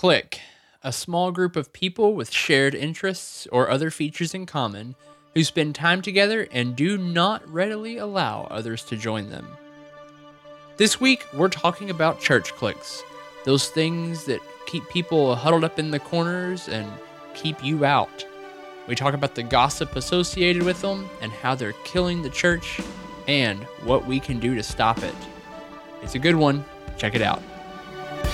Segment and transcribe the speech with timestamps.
[0.00, 0.40] Clique,
[0.82, 4.94] a small group of people with shared interests or other features in common
[5.34, 9.46] who spend time together and do not readily allow others to join them.
[10.78, 13.02] This week, we're talking about church cliques,
[13.44, 16.90] those things that keep people huddled up in the corners and
[17.34, 18.24] keep you out.
[18.88, 22.80] We talk about the gossip associated with them and how they're killing the church
[23.28, 25.14] and what we can do to stop it.
[26.00, 26.64] It's a good one.
[26.96, 27.42] Check it out.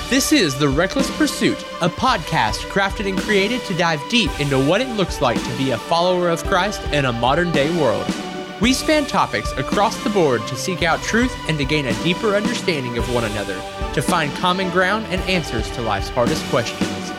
[0.08, 4.80] This is The Reckless Pursuit, a podcast crafted and created to dive deep into what
[4.80, 8.06] it looks like to be a follower of Christ in a modern day world.
[8.60, 12.36] We span topics across the board to seek out truth and to gain a deeper
[12.36, 13.60] understanding of one another,
[13.94, 17.12] to find common ground and answers to life's hardest questions.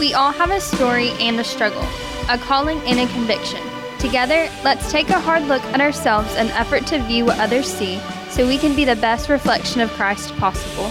[0.00, 1.86] We all have a story and a struggle,
[2.28, 3.62] a calling and a conviction.
[4.00, 8.00] Together, let's take a hard look at ourselves and effort to view what others see
[8.28, 10.90] so we can be the best reflection of Christ possible.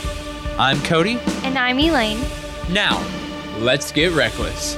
[0.60, 1.18] I'm Cody.
[1.42, 2.24] And I'm Elaine.
[2.70, 3.04] Now,
[3.58, 4.78] let's get reckless.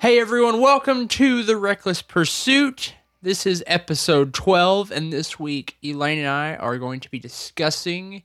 [0.00, 2.94] Hey everyone, welcome to The Reckless Pursuit.
[3.22, 8.24] This is episode 12, and this week Elaine and I are going to be discussing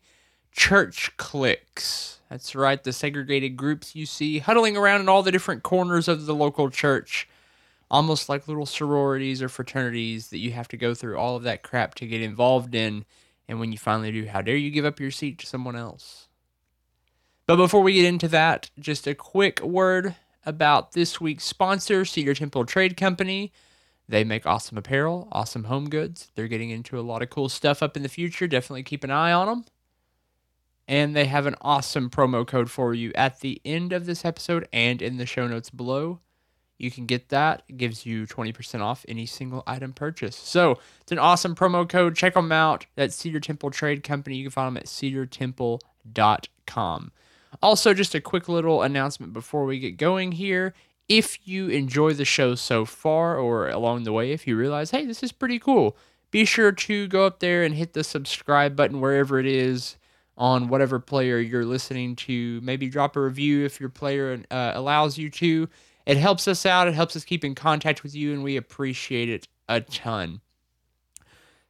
[0.51, 2.21] church cliques.
[2.27, 6.25] That's right, the segregated groups you see huddling around in all the different corners of
[6.25, 7.27] the local church,
[7.93, 11.61] almost like little sororities or fraternities that you have to go through all of that
[11.61, 13.05] crap to get involved in.
[13.47, 16.27] And when you finally do, how dare you give up your seat to someone else?
[17.45, 22.33] But before we get into that, just a quick word about this week's sponsor, Cedar
[22.33, 23.53] Temple Trade Company.
[24.09, 26.31] They make awesome apparel, awesome home goods.
[26.33, 28.47] They're getting into a lot of cool stuff up in the future.
[28.47, 29.65] Definitely keep an eye on them.
[30.87, 34.67] And they have an awesome promo code for you at the end of this episode
[34.73, 36.21] and in the show notes below.
[36.83, 37.63] You can get that.
[37.69, 40.35] It gives you 20% off any single item purchase.
[40.35, 42.17] So it's an awesome promo code.
[42.17, 42.85] Check them out.
[42.95, 44.35] That's Cedar Temple Trade Company.
[44.35, 47.11] You can find them at cedartemple.com.
[47.61, 50.73] Also, just a quick little announcement before we get going here.
[51.07, 55.05] If you enjoy the show so far, or along the way, if you realize, hey,
[55.05, 55.95] this is pretty cool,
[56.31, 59.95] be sure to go up there and hit the subscribe button wherever it is
[60.37, 62.59] on whatever player you're listening to.
[62.61, 65.69] Maybe drop a review if your player uh, allows you to.
[66.05, 69.29] It helps us out, it helps us keep in contact with you, and we appreciate
[69.29, 70.41] it a ton.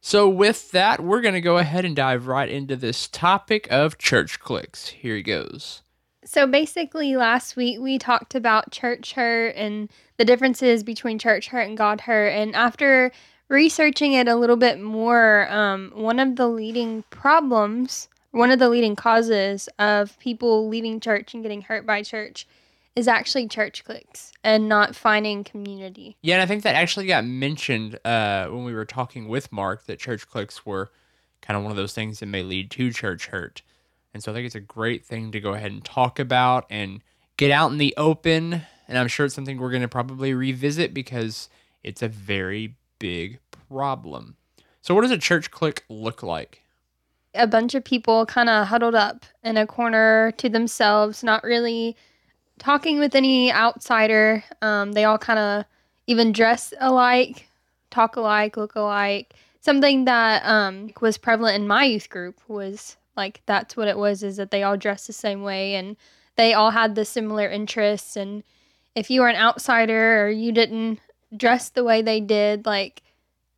[0.00, 3.96] So, with that, we're going to go ahead and dive right into this topic of
[3.96, 4.88] church clicks.
[4.88, 5.82] Here he goes.
[6.26, 11.68] So, basically, last week we talked about church hurt and the differences between church hurt
[11.68, 12.28] and God hurt.
[12.28, 13.12] And after
[13.48, 18.68] researching it a little bit more, um, one of the leading problems, one of the
[18.68, 22.46] leading causes of people leaving church and getting hurt by church
[22.96, 26.16] is actually church cliques and not finding community.
[26.22, 29.86] Yeah, and I think that actually got mentioned uh, when we were talking with Mark
[29.86, 30.90] that church cliques were
[31.42, 33.62] kind of one of those things that may lead to church hurt.
[34.12, 37.00] And so I think it's a great thing to go ahead and talk about and
[37.36, 38.62] get out in the open.
[38.86, 41.48] And I'm sure it's something we're going to probably revisit because
[41.82, 44.36] it's a very big problem.
[44.82, 46.62] So, what does a church clique look like?
[47.34, 51.96] A bunch of people kind of huddled up in a corner to themselves, not really
[52.58, 54.44] talking with any outsider.
[54.62, 55.64] Um, they all kind of
[56.06, 57.48] even dress alike,
[57.90, 59.34] talk alike, look alike.
[59.60, 64.22] Something that um, was prevalent in my youth group was like that's what it was
[64.22, 65.96] is that they all dressed the same way and
[66.36, 68.16] they all had the similar interests.
[68.16, 68.42] And
[68.94, 71.00] if you were an outsider or you didn't
[71.36, 73.02] dress the way they did, like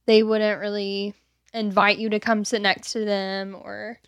[0.07, 1.15] they wouldn't really
[1.53, 3.99] invite you to come sit next to them or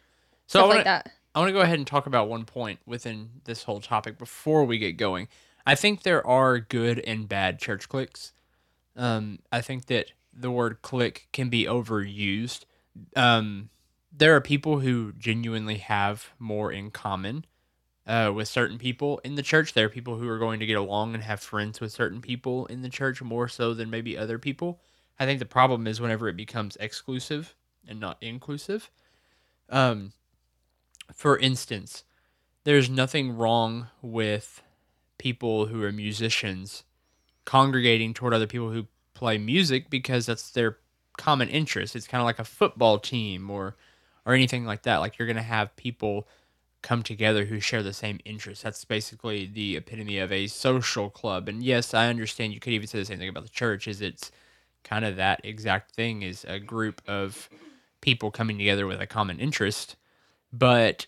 [0.46, 1.10] so stuff wanna, like that.
[1.38, 4.64] I want to go ahead and talk about one point within this whole topic before
[4.64, 5.28] we get going.
[5.64, 8.32] I think there are good and bad church cliques.
[8.96, 12.64] Um, I think that the word clique can be overused.
[13.14, 13.70] Um,
[14.12, 17.44] there are people who genuinely have more in common
[18.04, 19.74] uh, with certain people in the church.
[19.74, 22.66] There are people who are going to get along and have friends with certain people
[22.66, 24.80] in the church more so than maybe other people.
[25.20, 27.54] I think the problem is whenever it becomes exclusive
[27.86, 28.90] and not inclusive.
[29.68, 30.14] Um,
[31.18, 32.04] for instance,
[32.62, 34.62] there's nothing wrong with
[35.18, 36.84] people who are musicians
[37.44, 40.78] congregating toward other people who play music because that's their
[41.16, 41.96] common interest.
[41.96, 43.74] It's kind of like a football team or
[44.24, 44.98] or anything like that.
[44.98, 46.28] Like you're going to have people
[46.82, 48.62] come together who share the same interests.
[48.62, 51.48] That's basically the epitome of a social club.
[51.48, 54.00] And yes, I understand you could even say the same thing about the church is
[54.00, 54.30] it's
[54.84, 57.48] kind of that exact thing is a group of
[58.00, 59.96] people coming together with a common interest
[60.52, 61.06] but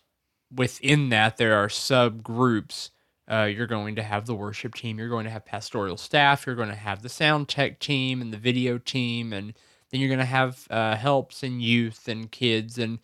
[0.55, 2.91] within that there are subgroups
[3.31, 6.57] uh, you're going to have the worship team you're going to have pastoral staff you're
[6.57, 9.55] going to have the sound tech team and the video team and
[9.91, 12.99] then you're going to have uh, helps and youth and kids and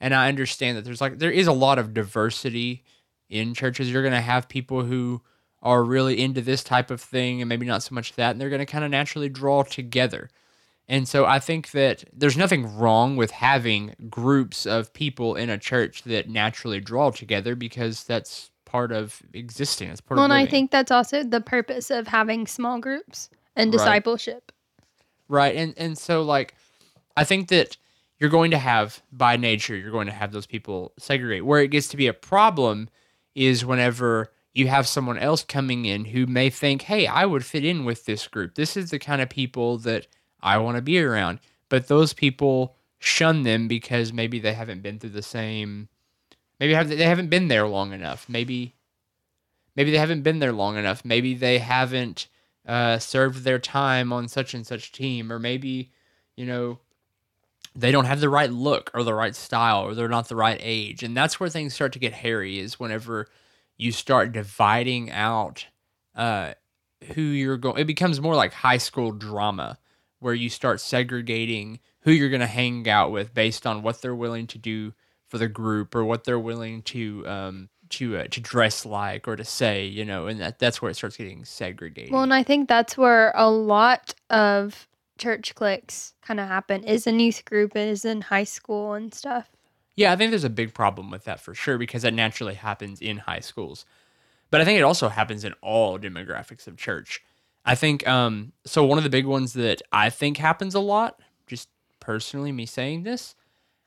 [0.00, 2.84] And I understand that there's like there is a lot of diversity
[3.28, 3.90] in churches.
[3.90, 5.22] You're going to have people who
[5.62, 8.50] are really into this type of thing and maybe not so much that, and they're
[8.50, 10.28] going to kind of naturally draw together.
[10.88, 15.58] And so I think that there's nothing wrong with having groups of people in a
[15.58, 19.88] church that naturally draw together because that's part of existing.
[19.90, 23.30] It's part Well, of and I think that's also the purpose of having small groups
[23.56, 23.78] and Right.
[23.78, 24.52] discipleship.
[25.28, 25.56] Right.
[25.56, 26.54] And and so like
[27.16, 27.76] I think that
[28.20, 31.44] you're going to have by nature you're going to have those people segregate.
[31.44, 32.88] Where it gets to be a problem
[33.34, 37.64] is whenever you have someone else coming in who may think, "Hey, I would fit
[37.64, 38.54] in with this group.
[38.54, 40.06] This is the kind of people that
[40.40, 44.98] I want to be around." But those people shun them because maybe they haven't been
[44.98, 45.88] through the same
[46.60, 48.28] maybe have they haven't been there long enough.
[48.28, 48.74] Maybe
[49.74, 51.04] maybe they haven't been there long enough.
[51.04, 52.28] Maybe they haven't
[52.66, 55.90] uh, served their time on such and such team, or maybe
[56.36, 56.78] you know
[57.74, 60.58] they don't have the right look or the right style, or they're not the right
[60.60, 62.58] age, and that's where things start to get hairy.
[62.58, 63.28] Is whenever
[63.76, 65.66] you start dividing out
[66.14, 66.54] uh,
[67.14, 67.78] who you're going.
[67.78, 69.78] It becomes more like high school drama,
[70.20, 74.14] where you start segregating who you're going to hang out with based on what they're
[74.14, 74.92] willing to do
[75.28, 79.36] for the group or what they're willing to um, to uh, to dress like or
[79.36, 82.12] to say, you know, and that that's where it starts getting segregated.
[82.12, 87.06] Well, and I think that's where a lot of church cliques kind of happen is
[87.06, 89.50] in youth group, is in high school and stuff.
[89.96, 93.00] Yeah, I think there's a big problem with that for sure because that naturally happens
[93.00, 93.86] in high schools.
[94.50, 97.22] But I think it also happens in all demographics of church.
[97.66, 101.20] I think um so one of the big ones that I think happens a lot,
[101.46, 101.68] just
[102.00, 103.34] personally me saying this,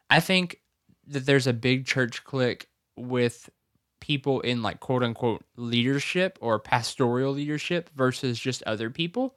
[0.09, 0.59] I think
[1.07, 2.67] that there's a big church clique
[2.97, 3.49] with
[4.01, 9.35] people in like quote unquote leadership or pastoral leadership versus just other people.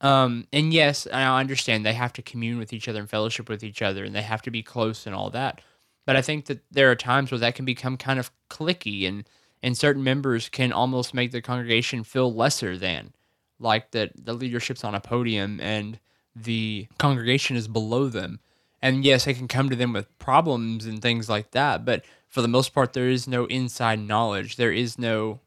[0.00, 3.64] Um, and yes, I understand they have to commune with each other and fellowship with
[3.64, 5.60] each other and they have to be close and all that.
[6.06, 9.28] But I think that there are times where that can become kind of clicky and
[9.62, 13.12] and certain members can almost make the congregation feel lesser than
[13.58, 15.98] like that the leadership's on a podium and
[16.34, 18.40] the congregation is below them.
[18.80, 22.42] And yes, they can come to them with problems and things like that, but for
[22.42, 24.56] the most part there is no inside knowledge.
[24.56, 25.40] There is no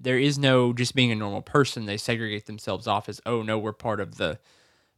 [0.00, 1.86] there is no just being a normal person.
[1.86, 4.38] They segregate themselves off as, oh no, we're part of the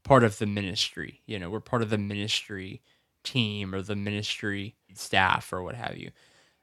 [0.03, 1.21] part of the ministry.
[1.27, 2.83] You know, we're part of the ministry
[3.23, 6.11] team or the ministry staff or what have you.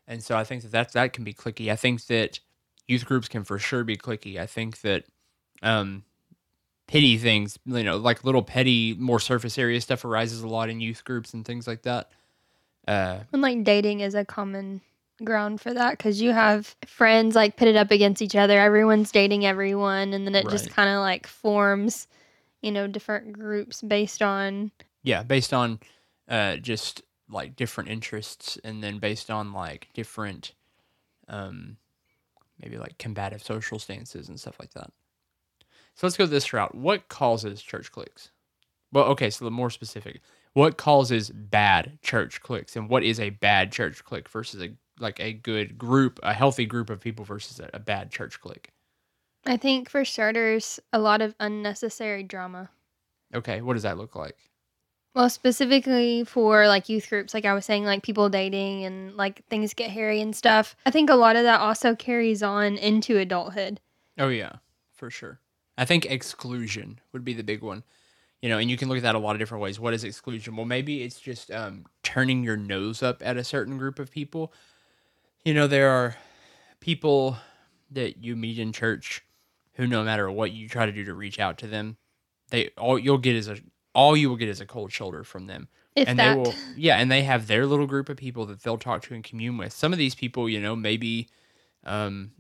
[0.08, 1.72] And so I think that that, that can be clicky.
[1.72, 2.40] I think that
[2.88, 4.40] youth groups can for sure be clicky.
[4.40, 5.06] I think that
[5.62, 6.04] um,
[6.88, 10.80] petty things, you know, like little petty, more surface area stuff arises a lot in
[10.80, 12.10] youth groups and things like that.
[12.88, 14.82] Uh, And like dating is a common
[15.24, 18.60] ground for that because you have friends like pitted up against each other.
[18.60, 22.08] Everyone's dating everyone, and then it just kind of like forms,
[22.62, 24.72] you know, different groups based on.
[25.04, 25.80] yeah, based on
[26.30, 30.54] uh, just like different interests, and then based on like different,
[31.28, 31.76] um,
[32.62, 34.92] maybe like combative social stances and stuff like that.
[35.98, 36.76] So let's go this route.
[36.76, 38.30] What causes church cliques?
[38.94, 40.22] Well, okay, so the more specific,
[40.54, 45.20] what causes bad church cliques, and what is a bad church clique versus a like
[45.20, 48.70] a good group, a healthy group of people versus a, a bad church clique?
[49.46, 52.70] I think for starters, a lot of unnecessary drama.
[53.34, 54.38] Okay, what does that look like?
[55.16, 59.44] Well, specifically for like youth groups, like I was saying, like people dating and like
[59.48, 60.76] things get hairy and stuff.
[60.86, 63.80] I think a lot of that also carries on into adulthood.
[64.20, 64.58] Oh yeah,
[64.94, 65.40] for sure.
[65.78, 67.84] I think exclusion would be the big one.
[68.42, 69.80] You know, and you can look at that a lot of different ways.
[69.80, 70.56] What is exclusion?
[70.56, 74.54] Well, maybe it's just um, turning your nose up at a certain group of people.
[75.44, 76.16] You know, there are
[76.80, 77.38] people
[77.92, 79.24] that you meet in church
[79.74, 81.98] who, no matter what you try to do to reach out to them,
[82.50, 83.58] they all you'll get is a
[83.94, 86.54] all you will get is a cold shoulder from them If and that, they will
[86.76, 89.58] yeah and they have their little group of people that they'll talk to and commune
[89.58, 91.28] with some of these people you know maybe
[91.84, 92.32] um,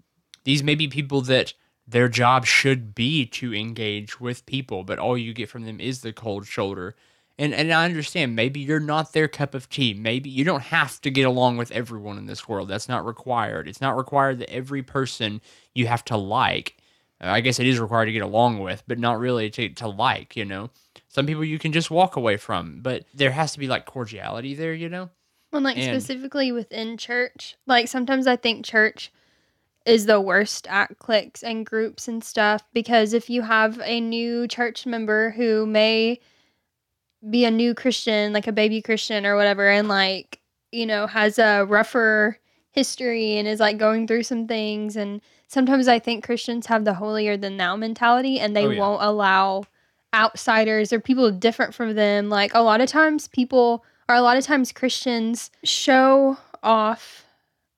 [0.43, 1.53] these may be people that
[1.87, 6.01] their job should be to engage with people but all you get from them is
[6.01, 6.95] the cold shoulder.
[7.39, 9.93] And and i understand maybe you're not their cup of tea.
[9.93, 12.67] Maybe you don't have to get along with everyone in this world.
[12.67, 13.67] That's not required.
[13.67, 15.41] It's not required that every person
[15.73, 16.77] you have to like.
[17.19, 19.87] Uh, i guess it is required to get along with but not really to, to
[19.87, 20.69] like you know?
[21.07, 24.53] Some people you can just walk away from, but there has to be like cordiality
[24.53, 25.09] there, you know?
[25.51, 29.11] well, like and- specifically within church, like sometimes I think church
[29.87, 34.47] is the worst at cliques and groups and stuff because if you have a new
[34.47, 36.19] church member who may
[37.29, 40.39] be a new Christian, like a baby Christian or whatever, and like,
[40.71, 42.37] you know, has a rougher
[42.71, 44.95] history and is like going through some things.
[44.95, 48.79] And sometimes I think Christians have the holier than thou mentality and they Oh, yeah.
[48.79, 49.63] won't allow
[50.13, 52.29] outsiders or people different from them.
[52.29, 57.25] Like a lot of times people or a lot of times Christians show off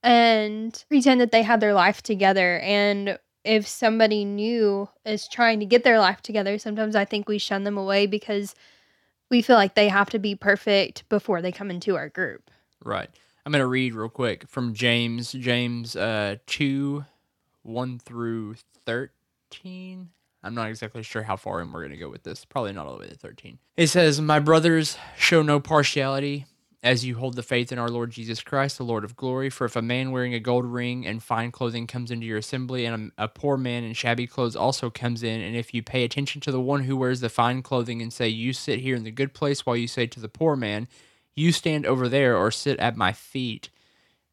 [0.04, 2.60] and pretend that they have their life together.
[2.60, 7.38] And if somebody new is trying to get their life together, sometimes I think we
[7.38, 8.56] shun them away because
[9.30, 12.50] we feel like they have to be perfect before they come into our group.
[12.84, 13.10] Right.
[13.46, 17.06] I'm going to read real quick from James, James uh, 2
[17.64, 20.10] 1 through 13.
[20.42, 22.46] I'm not exactly sure how far in we're going to go with this.
[22.46, 23.60] Probably not all the way to 13.
[23.76, 26.46] It says, My brothers, show no partiality
[26.82, 29.50] as you hold the faith in our Lord Jesus Christ, the Lord of glory.
[29.50, 32.86] For if a man wearing a gold ring and fine clothing comes into your assembly,
[32.86, 36.04] and a, a, poor man in shabby clothes also comes in, and if you pay
[36.04, 39.04] attention to the one who wears the fine clothing and say, You sit here in
[39.04, 40.88] the good place, while you say to the poor man,
[41.36, 43.70] You stand over there or sit at my feet,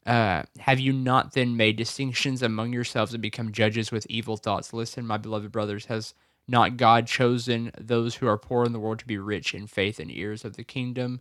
[0.05, 4.71] uh, have you not then made distinctions among yourselves and become judges with evil thoughts?
[4.71, 6.13] Listen, my beloved brothers, has
[6.47, 9.99] not God chosen those who are poor in the world to be rich in faith
[9.99, 11.19] and ears of the kingdom,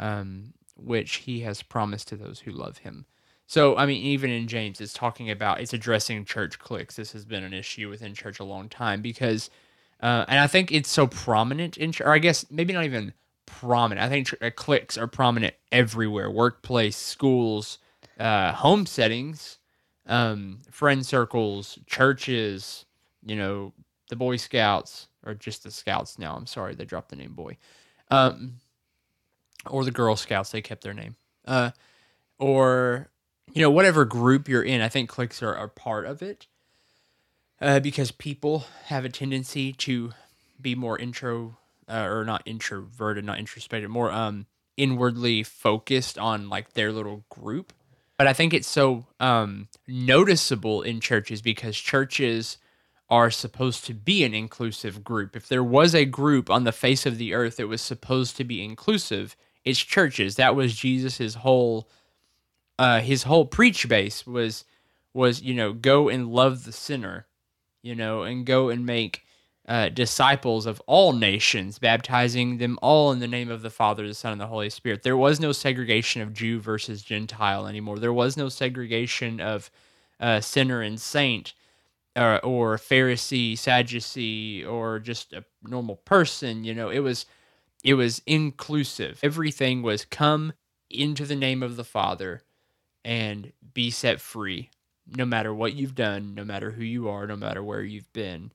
[0.00, 3.06] um, which he has promised to those who love him?
[3.46, 6.96] So, I mean, even in James, it's talking about, it's addressing church cliques.
[6.96, 9.50] This has been an issue within church a long time because,
[10.00, 13.12] uh, and I think it's so prominent in, church, or I guess maybe not even
[13.46, 14.04] prominent.
[14.04, 17.78] I think tr- uh, cliques are prominent everywhere workplace, schools,
[18.20, 19.58] uh, home settings,
[20.06, 22.84] um, friend circles, churches,
[23.26, 23.72] you know,
[24.10, 26.36] the Boy Scouts, or just the Scouts now.
[26.36, 27.56] I'm sorry, they dropped the name Boy.
[28.12, 28.54] Um,
[29.68, 31.16] or the Girl Scouts, they kept their name.
[31.44, 31.70] Uh,
[32.38, 33.10] or,
[33.52, 36.46] you know, whatever group you're in, I think cliques are, part of it.
[37.60, 40.12] Uh, because people have a tendency to
[40.60, 44.46] be more intro, uh, or not introverted, not introspective, more um,
[44.78, 47.74] inwardly focused on like their little group
[48.20, 52.58] but I think it's so um, noticeable in churches because churches
[53.08, 55.34] are supposed to be an inclusive group.
[55.34, 58.44] If there was a group on the face of the earth that was supposed to
[58.44, 60.36] be inclusive, it's churches.
[60.36, 61.88] That was Jesus's whole
[62.80, 64.64] uh, his whole preach base was
[65.12, 67.26] was you know go and love the sinner,
[67.82, 69.22] you know, and go and make
[69.68, 74.14] uh, disciples of all nations, baptizing them all in the name of the Father, the
[74.14, 75.02] Son, and the Holy Spirit.
[75.02, 77.98] There was no segregation of Jew versus Gentile anymore.
[77.98, 79.70] There was no segregation of
[80.18, 81.52] uh, sinner and saint,
[82.16, 86.64] uh, or Pharisee, Sadducee, or just a normal person.
[86.64, 87.26] You know, it was
[87.84, 89.20] it was inclusive.
[89.22, 90.52] Everything was come
[90.90, 92.42] into the name of the Father
[93.04, 94.70] and be set free,
[95.06, 98.52] no matter what you've done, no matter who you are, no matter where you've been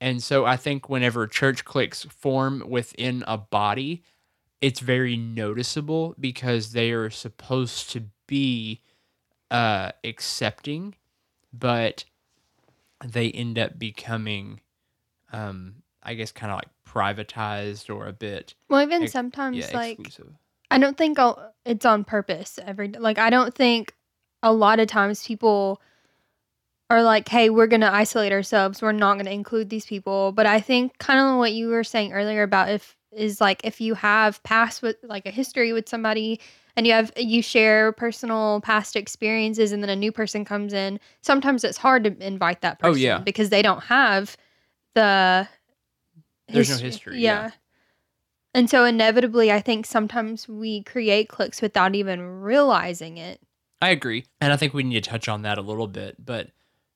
[0.00, 4.02] and so I think whenever church cliques form within a body,
[4.60, 8.82] it's very noticeable because they are supposed to be
[9.50, 10.96] uh, accepting,
[11.52, 12.04] but
[13.04, 14.60] they end up becoming,
[15.32, 18.54] um, I guess, kind of like privatized or a bit.
[18.68, 20.32] Well, even ex- sometimes, yeah, like, exclusive.
[20.70, 22.58] I don't think I'll, it's on purpose.
[22.64, 23.94] Every like, I don't think
[24.42, 25.80] a lot of times people
[26.90, 28.82] are like, hey, we're going to isolate ourselves.
[28.82, 30.32] We're not going to include these people.
[30.32, 33.80] But I think kind of what you were saying earlier about if is like if
[33.80, 36.40] you have past with like a history with somebody
[36.76, 40.98] and you have you share personal past experiences and then a new person comes in,
[41.20, 43.18] sometimes it's hard to invite that person oh, yeah.
[43.18, 44.36] because they don't have
[44.94, 45.46] the
[46.52, 47.20] There's no history.
[47.20, 47.44] Yeah.
[47.44, 47.50] yeah.
[48.54, 53.40] And so inevitably I think sometimes we create cliques without even realizing it.
[53.80, 54.26] I agree.
[54.40, 56.50] And I think we need to touch on that a little bit, but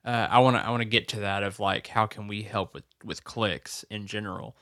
[0.05, 2.43] uh, I want to I want to get to that of like how can we
[2.43, 4.57] help with with cliques in general,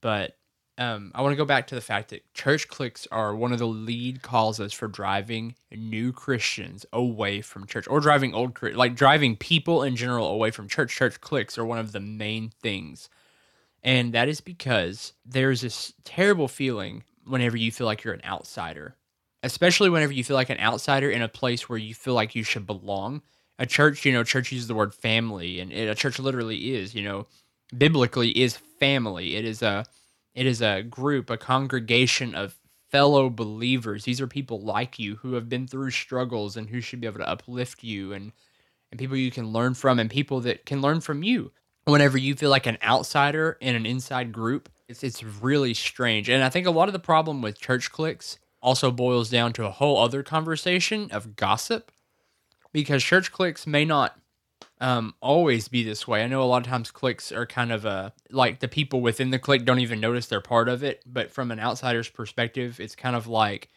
[0.00, 0.36] but
[0.78, 3.58] um, I want to go back to the fact that church cliques are one of
[3.58, 9.36] the lead causes for driving new Christians away from church or driving old like driving
[9.36, 10.94] people in general away from church.
[10.94, 13.08] Church cliques are one of the main things,
[13.82, 18.96] and that is because there's this terrible feeling whenever you feel like you're an outsider,
[19.42, 22.42] especially whenever you feel like an outsider in a place where you feel like you
[22.42, 23.22] should belong
[23.58, 27.02] a church, you know, church uses the word family, and a church literally is, you
[27.04, 27.26] know,
[27.76, 29.36] biblically is family.
[29.36, 29.84] It is a,
[30.34, 32.58] it is a group, a congregation of
[32.90, 34.04] fellow believers.
[34.04, 37.20] These are people like you who have been through struggles and who should be able
[37.20, 38.32] to uplift you and
[38.90, 41.50] and people you can learn from and people that can learn from you.
[41.84, 46.28] Whenever you feel like an outsider in an inside group, it's it's really strange.
[46.28, 49.66] And I think a lot of the problem with church cliques also boils down to
[49.66, 51.90] a whole other conversation of gossip
[52.72, 54.16] because church cliques may not
[54.80, 56.22] um, always be this way.
[56.24, 59.30] I know a lot of times cliques are kind of uh, like the people within
[59.30, 61.02] the clique don't even notice they're part of it.
[61.06, 63.68] But from an outsider's perspective, it's kind of like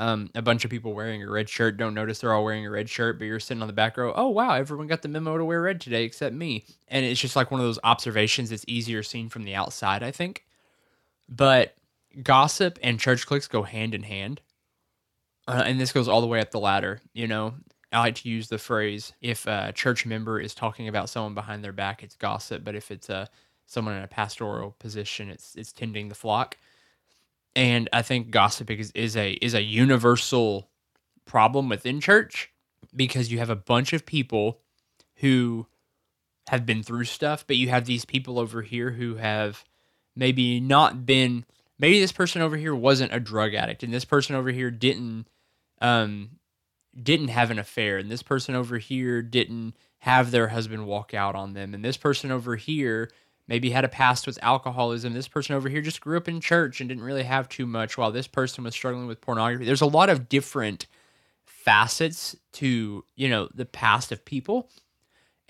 [0.00, 2.70] um, a bunch of people wearing a red shirt don't notice they're all wearing a
[2.70, 4.14] red shirt, but you're sitting on the back row.
[4.16, 6.64] Oh wow, everyone got the memo to wear red today except me.
[6.88, 10.10] And it's just like one of those observations that's easier seen from the outside, I
[10.10, 10.46] think.
[11.28, 11.74] But
[12.22, 14.40] gossip and church cliques go hand in hand.
[15.46, 17.02] Uh, and this goes all the way up the ladder.
[17.12, 17.52] You know,
[17.92, 21.62] I like to use the phrase if a church member is talking about someone behind
[21.62, 22.64] their back, it's gossip.
[22.64, 23.28] But if it's a
[23.66, 26.56] someone in a pastoral position, it's it's tending the flock.
[27.56, 30.70] And I think gossip is, is a is a universal
[31.24, 32.50] problem within church
[32.94, 34.60] because you have a bunch of people
[35.16, 35.66] who
[36.48, 39.64] have been through stuff, but you have these people over here who have
[40.16, 41.44] maybe not been
[41.78, 45.26] maybe this person over here wasn't a drug addict and this person over here didn't
[45.80, 46.30] um
[47.00, 51.34] didn't have an affair and this person over here didn't have their husband walk out
[51.34, 53.10] on them and this person over here
[53.50, 55.12] maybe had a past with alcoholism.
[55.12, 57.98] This person over here just grew up in church and didn't really have too much
[57.98, 59.66] while this person was struggling with pornography.
[59.66, 60.86] There's a lot of different
[61.44, 64.70] facets to you know the past of people.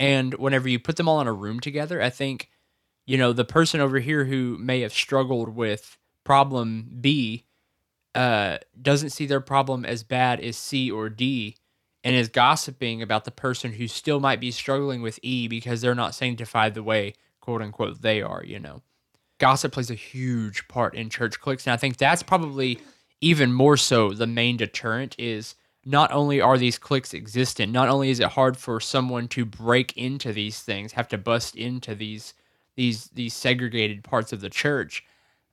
[0.01, 2.49] And whenever you put them all in a room together i think
[3.07, 7.45] you know the person over here who may have struggled with problem b
[8.15, 11.57] uh, doesn't see their problem as bad as C or D
[12.03, 15.95] and is gossiping about the person who still might be struggling with E because they're
[15.95, 18.83] not sanctified the way, quote unquote, they are, you know.
[19.39, 21.67] Gossip plays a huge part in church cliques.
[21.67, 22.79] And I think that's probably
[23.21, 25.55] even more so the main deterrent is
[25.85, 29.97] not only are these cliques existent, not only is it hard for someone to break
[29.97, 32.35] into these things, have to bust into these
[32.77, 35.05] these these segregated parts of the church,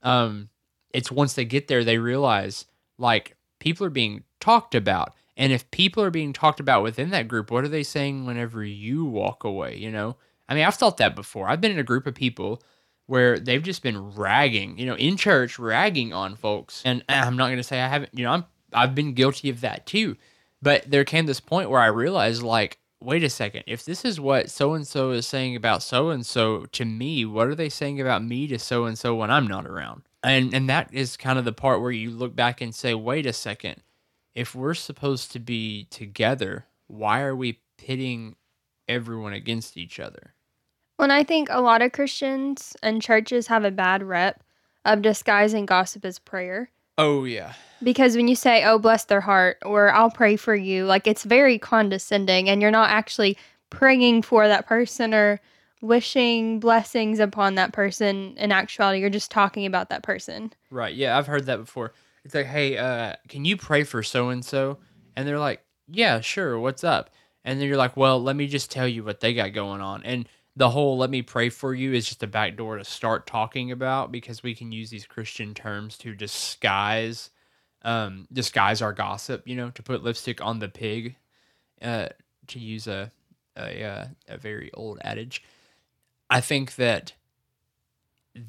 [0.03, 0.49] um,
[0.93, 2.65] it's once they get there they realize
[2.97, 7.27] like people are being talked about and if people are being talked about within that
[7.27, 10.15] group what are they saying whenever you walk away you know
[10.49, 11.47] i mean i've thought that before.
[11.49, 12.61] I've been in a group of people
[13.05, 16.81] where they've just been ragging you know in church ragging on folks.
[16.85, 19.61] And i'm not going to say i haven't you know i'm i've been guilty of
[19.61, 20.15] that too.
[20.61, 23.63] But there came this point where i realized like wait a second.
[23.67, 27.25] If this is what so and so is saying about so and so to me
[27.25, 30.03] what are they saying about me to so and so when i'm not around?
[30.23, 33.25] And and that is kind of the part where you look back and say wait
[33.25, 33.83] a second.
[34.35, 38.35] If we're supposed to be together why are we pitting
[38.87, 40.33] everyone against each other
[40.97, 44.43] When I think a lot of Christians and churches have a bad rep
[44.85, 46.69] of disguising gossip as prayer.
[46.97, 47.53] oh yeah.
[47.83, 51.23] Because when you say, oh, bless their heart, or I'll pray for you, like it's
[51.23, 53.37] very condescending and you're not actually
[53.69, 55.39] praying for that person or
[55.81, 58.35] wishing blessings upon that person.
[58.37, 60.51] In actuality, you're just talking about that person.
[60.71, 60.95] right.
[60.95, 61.93] Yeah i've heard that before.
[62.25, 64.79] It's like hey uh can you pray for so and so
[65.15, 66.57] and they're like yeah sure.
[66.59, 67.11] What's up?
[67.45, 70.01] And then you're like well let me just tell you what they got going on.
[70.03, 70.27] And
[70.57, 73.71] the whole let me pray for you is just a back door to start talking
[73.71, 77.29] about because we can use these christian terms to disguise
[77.83, 81.15] um disguise our gossip you know to put lipstick on the pig
[81.81, 82.07] uh
[82.47, 83.11] to use a
[83.57, 85.43] a, uh, a very old adage.
[86.29, 87.13] I think that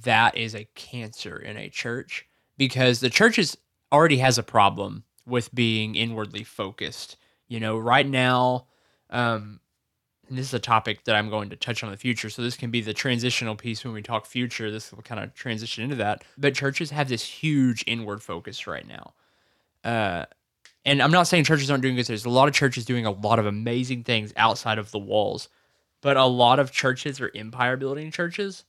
[0.05, 3.57] that is a cancer in a church because the church is
[3.93, 7.17] already has a problem with being inwardly focused.
[7.47, 8.67] You know right now
[9.11, 9.61] um
[10.29, 12.31] and this is a topic that I'm going to touch on in the future.
[12.31, 14.71] So this can be the transitional piece when we talk future.
[14.71, 16.25] This will kind of transition into that.
[16.37, 19.15] But churches have this huge inward focus right now.
[19.85, 20.27] Uh,
[20.85, 22.07] and I'm not saying churches aren't doing good.
[22.07, 25.49] There's a lot of churches doing a lot of amazing things outside of the walls,
[26.01, 28.65] but a lot of churches are empire building churches.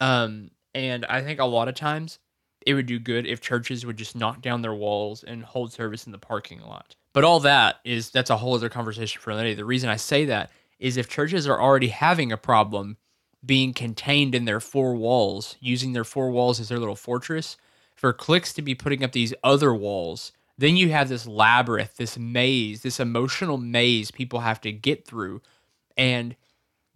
[0.00, 2.18] Um, and I think a lot of times
[2.66, 6.06] it would do good if churches would just knock down their walls and hold service
[6.06, 6.94] in the parking lot.
[7.12, 9.54] But all that is that's a whole other conversation for another day.
[9.54, 10.50] The reason I say that
[10.82, 12.96] is if churches are already having a problem
[13.46, 17.56] being contained in their four walls, using their four walls as their little fortress,
[17.94, 22.18] for cliques to be putting up these other walls, then you have this labyrinth, this
[22.18, 25.40] maze, this emotional maze people have to get through.
[25.96, 26.34] And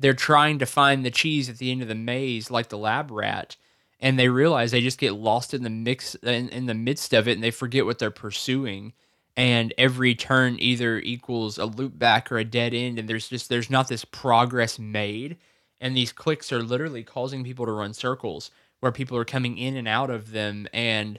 [0.00, 3.12] they're trying to find the cheese at the end of the maze like the lab
[3.12, 3.56] rat
[4.00, 7.26] and they realize they just get lost in the mix in, in the midst of
[7.26, 8.92] it and they forget what they're pursuing
[9.36, 13.48] and every turn either equals a loop back or a dead end and there's just
[13.48, 15.36] there's not this progress made.
[15.80, 19.76] And these clicks are literally causing people to run circles where people are coming in
[19.76, 21.18] and out of them and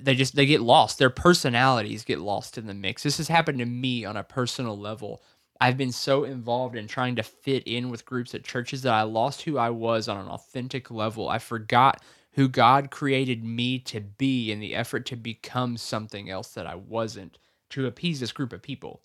[0.00, 0.98] they just they get lost.
[0.98, 3.02] Their personalities get lost in the mix.
[3.02, 5.22] This has happened to me on a personal level.
[5.60, 9.02] I've been so involved in trying to fit in with groups at churches that i
[9.02, 11.28] lost who i was on an authentic level.
[11.28, 12.02] I forgot
[12.32, 16.74] who god created me to be in the effort to become something else that i
[16.74, 17.38] wasn't
[17.70, 19.00] to appease this group of people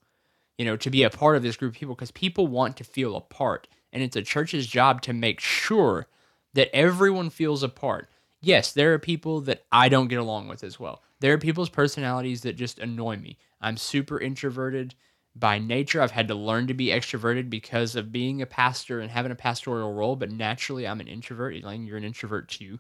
[0.58, 2.84] you know to be a part of this group of people because people want to
[2.84, 6.08] feel a part and it's a church's job to make sure
[6.54, 8.10] that everyone feels a part
[8.42, 11.02] yes, there are people that I don't get along with as well.
[11.20, 13.38] There are people's personalities that just annoy me.
[13.60, 14.96] I'm super introverted
[15.36, 16.02] by nature.
[16.02, 19.36] I've had to learn to be extroverted because of being a pastor and having a
[19.36, 21.56] pastoral role, but naturally I'm an introvert.
[21.56, 22.80] Elaine, you're an introvert too.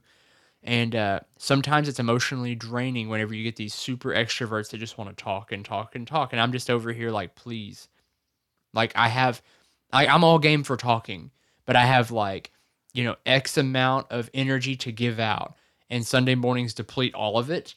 [0.63, 5.15] And uh, sometimes it's emotionally draining whenever you get these super extroverts that just want
[5.15, 6.33] to talk and talk and talk.
[6.33, 7.87] And I'm just over here like, please.
[8.73, 9.41] Like, I have,
[9.93, 11.31] I, I'm all game for talking,
[11.65, 12.51] but I have like,
[12.93, 15.55] you know, X amount of energy to give out.
[15.89, 17.75] And Sunday mornings deplete all of it.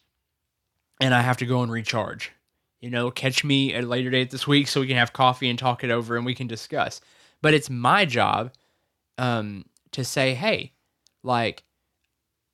[1.01, 2.33] And I have to go and recharge.
[2.81, 5.49] You know, catch me at a later date this week so we can have coffee
[5.49, 7.01] and talk it over and we can discuss.
[7.43, 8.53] But it's my job
[9.19, 10.73] um, to say, hey,
[11.23, 11.63] like,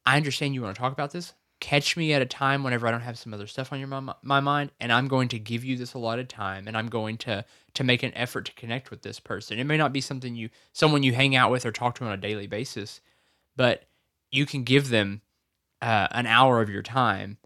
[0.07, 1.35] I understand you want to talk about this.
[1.59, 4.15] Catch me at a time whenever I don't have some other stuff on your my,
[4.23, 7.45] my mind, and I'm going to give you this allotted time, and I'm going to
[7.75, 9.59] to make an effort to connect with this person.
[9.59, 12.13] It may not be something you someone you hang out with or talk to on
[12.13, 13.01] a daily basis,
[13.57, 13.85] but
[14.31, 15.23] you can give them
[15.81, 17.39] uh, an hour of your time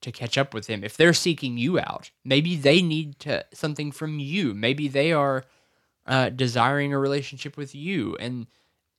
[0.00, 2.10] to catch up with them if they're seeking you out.
[2.24, 4.54] Maybe they need to something from you.
[4.54, 5.44] Maybe they are
[6.04, 8.48] uh, desiring a relationship with you, and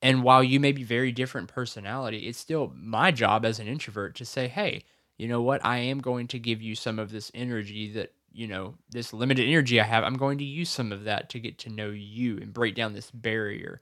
[0.04, 4.16] and while you may be very different personality, it's still my job as an introvert
[4.16, 4.84] to say, hey,
[5.18, 5.66] you know what?
[5.66, 9.48] I am going to give you some of this energy that, you know, this limited
[9.48, 10.04] energy I have.
[10.04, 12.92] I'm going to use some of that to get to know you and break down
[12.92, 13.80] this barrier.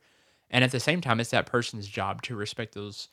[0.52, 3.08] And at the same time, it's that person's job to respect those,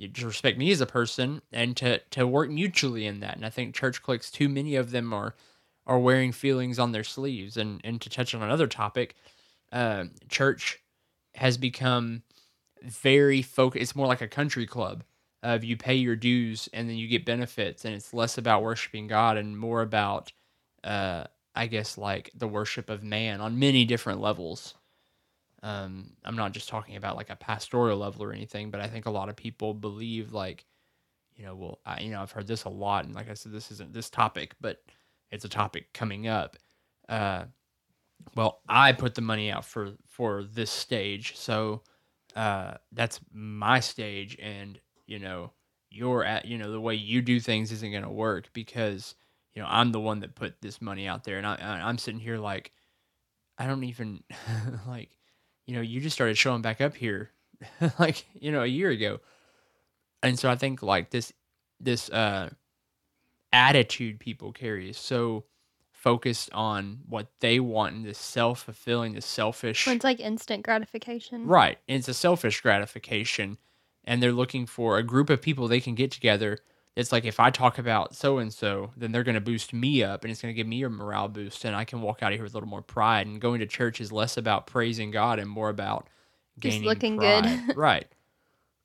[0.00, 3.36] to respect me as a person and to, to work mutually in that.
[3.36, 5.36] And I think church cliques, too many of them are,
[5.86, 7.56] are wearing feelings on their sleeves.
[7.56, 9.14] And, and to touch on another topic,
[9.70, 10.80] uh, church
[11.36, 12.22] has become
[12.82, 13.82] very focused.
[13.82, 15.04] It's more like a country club
[15.42, 19.06] of you pay your dues and then you get benefits, and it's less about worshiping
[19.06, 20.32] God and more about,
[20.84, 24.74] uh, I guess, like the worship of man on many different levels.
[25.62, 29.06] Um, I'm not just talking about like a pastoral level or anything, but I think
[29.06, 30.64] a lot of people believe like,
[31.36, 33.52] you know, well, I, you know, I've heard this a lot, and like I said,
[33.52, 34.82] this isn't this topic, but
[35.30, 36.56] it's a topic coming up.
[37.08, 37.44] Uh,
[38.34, 41.82] well, I put the money out for for this stage, so
[42.38, 45.50] uh, that's my stage, and you know,
[45.90, 49.16] you're at you know the way you do things isn't gonna work because
[49.54, 52.20] you know I'm the one that put this money out there, and I I'm sitting
[52.20, 52.70] here like
[53.58, 54.22] I don't even
[54.86, 55.10] like
[55.66, 57.32] you know you just started showing back up here
[57.98, 59.18] like you know a year ago,
[60.22, 61.32] and so I think like this
[61.80, 62.50] this uh
[63.52, 65.42] attitude people carry is so
[65.98, 69.88] focused on what they want and the self fulfilling, the selfish.
[69.88, 71.46] It's like instant gratification.
[71.46, 71.76] Right.
[71.88, 73.58] And it's a selfish gratification.
[74.04, 76.58] And they're looking for a group of people they can get together.
[76.94, 80.04] It's like if I talk about so and so, then they're going to boost me
[80.04, 81.64] up and it's going to give me a morale boost.
[81.64, 83.26] And I can walk out of here with a little more pride.
[83.26, 86.06] And going to church is less about praising God and more about
[86.60, 87.66] gaining just looking pride.
[87.66, 87.76] good.
[87.76, 88.06] right.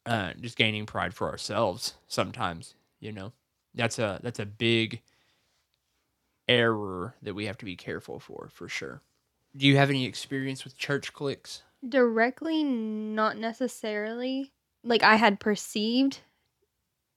[0.08, 3.34] Uh, just gaining pride for ourselves sometimes, you know.
[3.76, 5.02] That's a that's a big
[6.48, 9.02] error that we have to be careful for, for sure.
[9.56, 11.64] Do you have any experience with church cliques?
[11.88, 14.52] Directly, not necessarily.
[14.84, 16.22] Like, I had perceived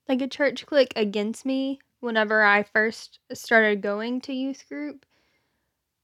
[0.08, 5.04] like a church clique against me whenever I first started going to youth group.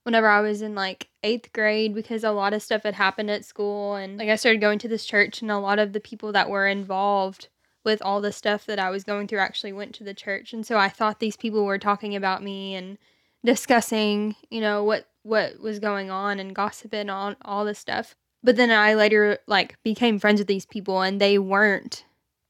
[0.05, 3.45] Whenever I was in like eighth grade, because a lot of stuff had happened at
[3.45, 6.33] school, and like I started going to this church, and a lot of the people
[6.33, 7.49] that were involved
[7.85, 10.53] with all the stuff that I was going through actually went to the church.
[10.53, 12.99] And so I thought these people were talking about me and
[13.45, 18.17] discussing, you know, what what was going on and gossiping on all this stuff.
[18.43, 22.05] But then I later like became friends with these people and they weren't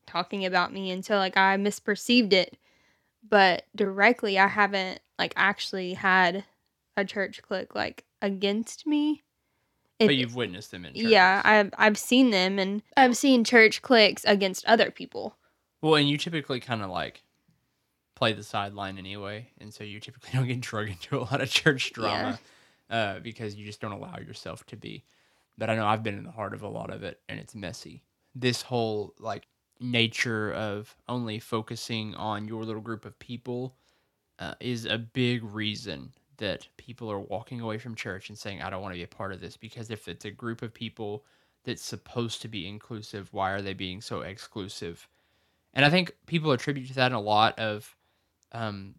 [0.06, 2.56] talking about me until like I misperceived it.
[3.28, 6.44] But directly I haven't like actually had
[6.96, 9.22] a church clique like against me.
[9.98, 11.04] It, but you've witnessed them in church.
[11.04, 15.36] Yeah, I've I've seen them and I've seen church cliques against other people.
[15.82, 17.22] Well, and you typically kind of like
[18.22, 21.50] play the sideline anyway, and so you typically don't get drug into a lot of
[21.50, 22.38] church drama
[22.88, 22.96] yeah.
[22.96, 25.02] uh, because you just don't allow yourself to be.
[25.58, 27.56] But I know I've been in the heart of a lot of it, and it's
[27.56, 28.04] messy.
[28.32, 29.48] This whole like
[29.80, 33.74] nature of only focusing on your little group of people
[34.38, 38.70] uh, is a big reason that people are walking away from church and saying, I
[38.70, 39.56] don't want to be a part of this.
[39.56, 41.24] Because if it's a group of people
[41.64, 45.08] that's supposed to be inclusive, why are they being so exclusive?
[45.74, 47.96] And I think people attribute to that a lot of
[48.52, 48.94] um,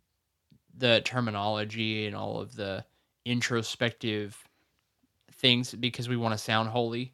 [0.78, 2.86] the terminology and all of the
[3.26, 4.38] introspective
[5.32, 7.14] things because we want to sound holy.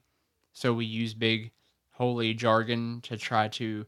[0.53, 1.51] So we use big
[1.91, 3.85] holy jargon to try to,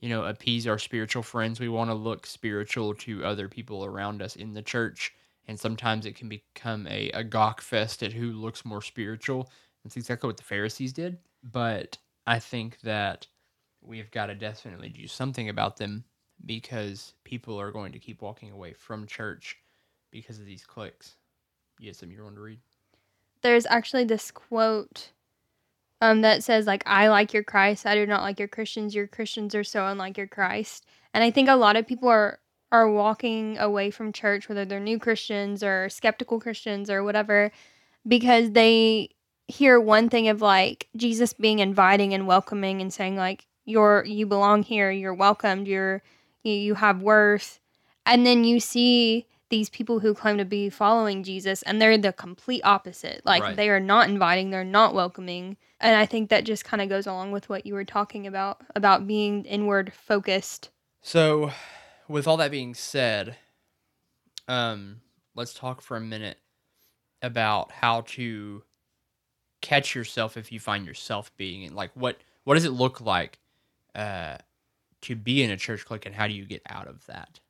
[0.00, 1.60] you know, appease our spiritual friends.
[1.60, 5.12] We want to look spiritual to other people around us in the church.
[5.48, 9.50] And sometimes it can become a, a gawk fest at who looks more spiritual.
[9.82, 11.18] That's exactly what the Pharisees did.
[11.42, 13.26] But I think that
[13.80, 16.04] we've got to definitely do something about them
[16.44, 19.56] because people are going to keep walking away from church
[20.10, 21.16] because of these clicks.
[21.78, 22.60] You have something you want to read?
[23.42, 25.10] There's actually this quote
[26.00, 28.94] um, that says like I like your Christ, I do not like your Christians.
[28.94, 30.86] Your Christians are so unlike your Christ.
[31.14, 32.38] And I think a lot of people are
[32.70, 37.52] are walking away from church, whether they're new Christians or skeptical Christians or whatever,
[38.08, 39.10] because they
[39.46, 44.26] hear one thing of like Jesus being inviting and welcoming and saying like you're you
[44.26, 46.02] belong here, you're welcomed, you're
[46.42, 47.60] you, you have worth.
[48.04, 52.12] And then you see these people who claim to be following Jesus and they're the
[52.12, 53.20] complete opposite.
[53.24, 53.56] Like Right.
[53.56, 55.56] they are not inviting, they're not welcoming.
[55.78, 58.62] And I think that just kind of goes along with what you were talking about
[58.74, 60.70] about being inward focused.
[61.02, 61.50] So,
[62.08, 63.36] with all that being said,
[64.48, 65.00] um,
[65.34, 66.38] let's talk for a minute
[67.20, 68.62] about how to
[69.60, 73.38] catch yourself if you find yourself being like what what does it look like
[73.94, 74.36] uh
[75.02, 77.40] to be in a church clique and how do you get out of that?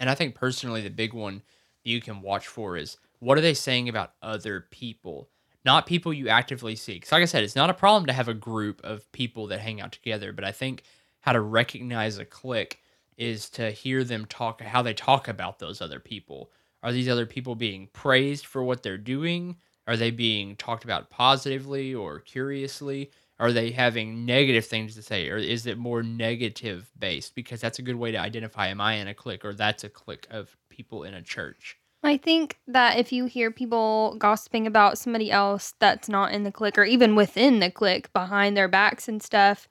[0.00, 1.42] And I think personally the big one
[1.84, 5.28] that you can watch for is what are they saying about other people?
[5.64, 6.94] Not people you actively see.
[6.94, 9.60] Because like I said, it's not a problem to have a group of people that
[9.60, 10.82] hang out together, but I think
[11.20, 12.80] how to recognize a clique
[13.16, 16.50] is to hear them talk how they talk about those other people.
[16.82, 19.56] Are these other people being praised for what they're doing?
[19.86, 23.10] Are they being talked about positively or curiously?
[23.38, 27.34] Are they having negative things to say, or is it more negative based?
[27.34, 29.88] Because that's a good way to identify: am I in a clique, or that's a
[29.88, 31.76] clique of people in a church.
[32.02, 36.52] I think that if you hear people gossiping about somebody else that's not in the
[36.52, 39.66] clique or even within the clique behind their backs and stuff,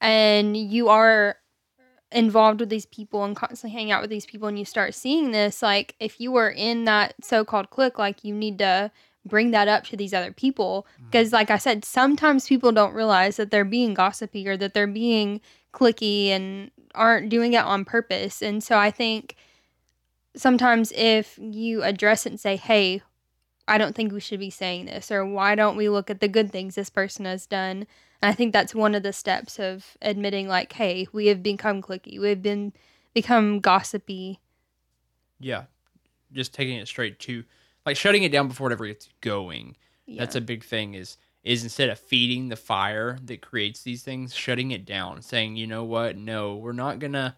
[0.00, 1.36] and you are
[2.12, 5.32] involved with these people and constantly hang out with these people and you start seeing
[5.32, 8.90] this, like if you were in that so called clique, like you need to
[9.26, 10.86] bring that up to these other people.
[10.94, 11.06] Mm-hmm.
[11.06, 14.86] Because, like I said, sometimes people don't realize that they're being gossipy or that they're
[14.86, 15.40] being
[15.72, 18.40] clicky and aren't doing it on purpose.
[18.40, 19.36] And so I think
[20.34, 23.02] sometimes if you address it and say, hey,
[23.68, 26.28] I don't think we should be saying this, or why don't we look at the
[26.28, 27.86] good things this person has done?
[28.22, 31.82] And I think that's one of the steps of admitting, like, hey, we have become
[31.82, 32.72] clicky, we've been
[33.12, 34.38] become gossipy.
[35.40, 35.64] Yeah,
[36.32, 37.42] just taking it straight to
[37.86, 39.76] like shutting it down before it ever gets going.
[40.06, 40.20] Yeah.
[40.20, 40.94] That's a big thing.
[40.94, 45.54] Is is instead of feeding the fire that creates these things, shutting it down, saying,
[45.56, 47.36] you know what, no, we're not gonna.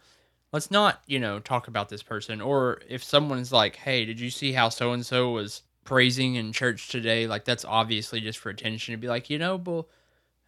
[0.51, 2.41] Let's not, you know, talk about this person.
[2.41, 6.55] Or if someone's like, hey, did you see how so and so was praising in
[6.55, 7.27] church today?
[7.27, 8.93] Like that's obviously just for attention.
[8.93, 9.91] To be like, you know, well,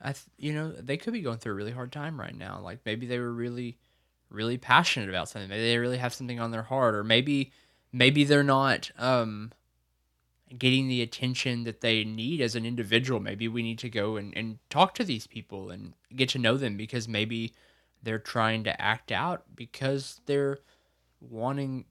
[0.01, 2.61] I, th- you know, they could be going through a really hard time right now.
[2.63, 3.77] Like maybe they were really,
[4.31, 5.51] really passionate about something.
[5.51, 7.53] Maybe they really have something on their heart, or maybe,
[7.93, 9.53] maybe they're not um,
[10.57, 13.21] getting the attention that they need as an individual.
[13.21, 16.57] Maybe we need to go and, and talk to these people and get to know
[16.57, 17.55] them because maybe
[18.03, 20.59] they're trying to act out because they're
[21.21, 21.85] wanting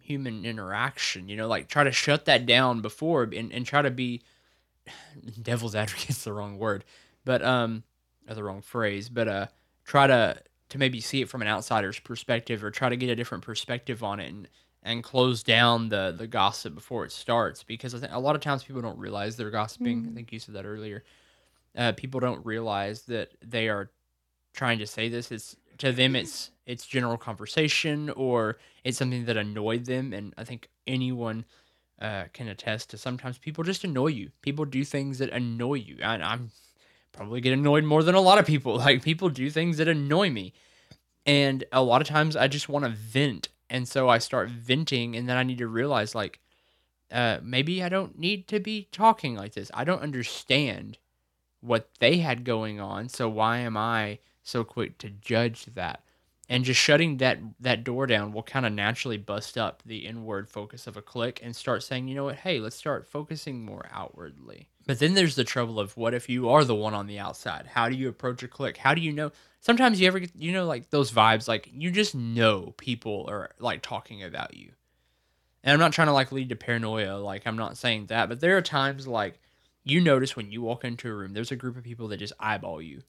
[0.00, 1.28] human interaction.
[1.28, 4.22] You know, like try to shut that down before and, and try to be
[5.42, 6.02] devil's advocate.
[6.02, 6.84] advocate's the wrong word,
[7.24, 7.82] but um,
[8.28, 9.46] or the wrong phrase, but uh,
[9.84, 13.16] try to to maybe see it from an outsider's perspective or try to get a
[13.16, 14.48] different perspective on it and
[14.84, 18.42] and close down the the gossip before it starts because I think a lot of
[18.42, 20.06] times people don't realize they're gossiping.
[20.10, 21.02] I think you said that earlier.
[21.76, 23.90] Uh, people don't realize that they are
[24.52, 25.32] trying to say this.
[25.32, 30.44] It's to them it's it's general conversation or it's something that annoyed them and I
[30.44, 31.44] think anyone
[32.00, 34.30] uh, can attest to sometimes people just annoy you.
[34.42, 35.96] People do things that annoy you.
[36.02, 36.50] And I'm
[37.12, 38.76] probably get annoyed more than a lot of people.
[38.84, 40.52] Like people do things that annoy me.
[41.24, 43.48] And a lot of times I just want to vent.
[43.70, 46.40] And so I start venting and then I need to realize like
[47.10, 49.70] uh, maybe I don't need to be talking like this.
[49.72, 50.98] I don't understand
[51.60, 53.08] what they had going on.
[53.08, 56.02] So why am I so quick to judge that?
[56.48, 60.48] And just shutting that that door down will kind of naturally bust up the inward
[60.50, 63.88] focus of a click and start saying, you know what, hey, let's start focusing more
[63.90, 64.68] outwardly.
[64.86, 67.66] But then there's the trouble of what if you are the one on the outside?
[67.66, 68.76] How do you approach a click?
[68.76, 69.32] How do you know?
[69.60, 73.50] Sometimes you ever get, you know, like those vibes, like you just know people are
[73.58, 74.72] like talking about you.
[75.62, 78.40] And I'm not trying to like lead to paranoia, like I'm not saying that, but
[78.40, 79.40] there are times like
[79.84, 82.34] you notice when you walk into a room, there's a group of people that just
[82.38, 83.02] eyeball you.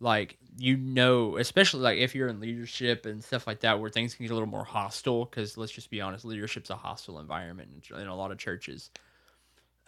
[0.00, 4.14] Like you know, especially like if you're in leadership and stuff like that, where things
[4.14, 5.24] can get a little more hostile.
[5.24, 8.90] Because let's just be honest, leadership's a hostile environment in, in a lot of churches,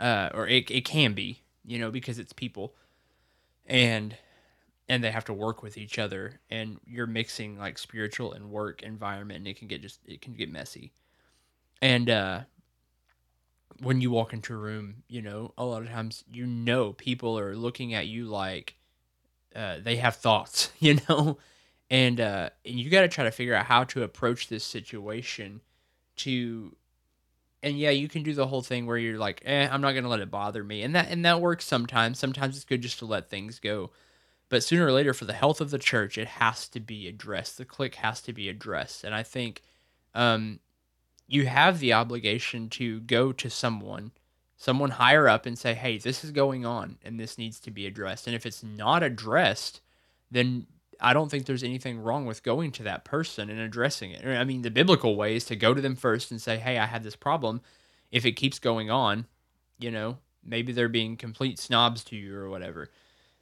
[0.03, 2.75] uh, or it it can be, you know, because it's people,
[3.67, 4.17] and
[4.89, 8.83] and they have to work with each other, and you're mixing like spiritual and work
[8.83, 10.93] environment, and it can get just it can get messy,
[11.83, 12.41] and uh
[13.81, 17.39] when you walk into a room, you know, a lot of times you know people
[17.39, 18.77] are looking at you like
[19.55, 21.39] uh, they have thoughts, you know,
[21.91, 25.63] and uh, and you got to try to figure out how to approach this situation
[26.17, 26.77] to
[27.63, 30.09] and yeah, you can do the whole thing where you're like, eh, I'm not gonna
[30.09, 32.19] let it bother me, and that and that works sometimes.
[32.19, 33.91] Sometimes it's good just to let things go,
[34.49, 37.59] but sooner or later, for the health of the church, it has to be addressed.
[37.59, 39.63] The clique has to be addressed, and I think,
[40.15, 40.61] um,
[41.27, 44.13] you have the obligation to go to someone,
[44.57, 47.87] someone higher up, and say, hey, this is going on, and this needs to be
[47.87, 48.27] addressed.
[48.27, 49.81] And if it's not addressed,
[50.31, 50.67] then
[51.03, 54.25] I don't think there's anything wrong with going to that person and addressing it.
[54.25, 56.87] I mean, the biblical way is to go to them first and say, "Hey, I
[56.87, 57.61] had this problem."
[58.11, 59.27] If it keeps going on,
[59.79, 62.89] you know, maybe they're being complete snobs to you or whatever.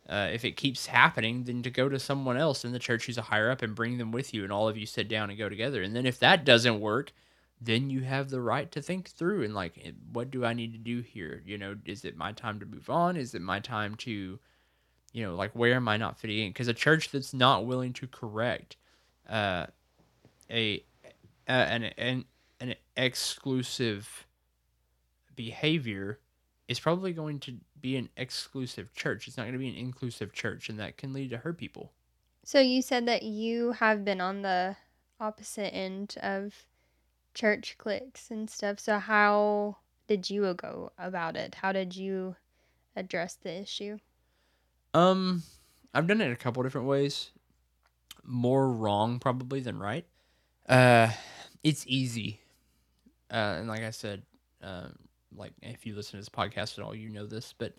[0.09, 3.19] Uh, if it keeps happening, then to go to someone else in the church who's
[3.19, 5.39] a higher up and bring them with you, and all of you sit down and
[5.39, 5.83] go together.
[5.83, 7.13] And then if that doesn't work,
[7.61, 10.79] then you have the right to think through and like, what do I need to
[10.79, 11.43] do here?
[11.45, 13.17] You know, is it my time to move on?
[13.17, 14.39] Is it my time to
[15.13, 16.51] you know, like where am I not fitting in?
[16.51, 18.77] Because a church that's not willing to correct
[19.29, 19.67] uh,
[20.51, 20.83] a,
[21.49, 22.25] a an, an
[22.61, 24.27] an exclusive
[25.35, 26.19] behavior
[26.69, 29.27] is probably going to be an exclusive church.
[29.27, 31.91] It's not going to be an inclusive church, and that can lead to hurt people.
[32.45, 34.77] So you said that you have been on the
[35.19, 36.55] opposite end of
[37.35, 38.79] church cliques and stuff.
[38.81, 41.57] So how did you go about it?
[41.57, 42.37] How did you
[42.97, 43.99] address the issue?
[44.95, 45.43] Um,
[45.95, 47.31] I've done it a couple different ways.
[48.25, 50.05] More wrong probably than right.
[50.69, 51.11] Uh,
[51.63, 52.41] it's easy.
[53.31, 54.23] Uh, and like I said,
[54.63, 54.89] uh,
[55.35, 57.75] like if you listen to this podcast at all, you know this, but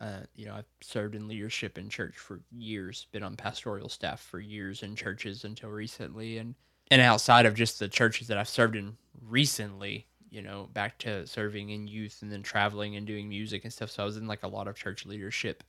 [0.00, 4.20] uh, you know, I've served in leadership in church for years, been on pastoral staff
[4.20, 6.54] for years in churches until recently, and
[6.90, 11.26] and outside of just the churches that I've served in recently, you know, back to
[11.26, 13.90] serving in youth and then traveling and doing music and stuff.
[13.90, 15.62] So I was in like a lot of church leadership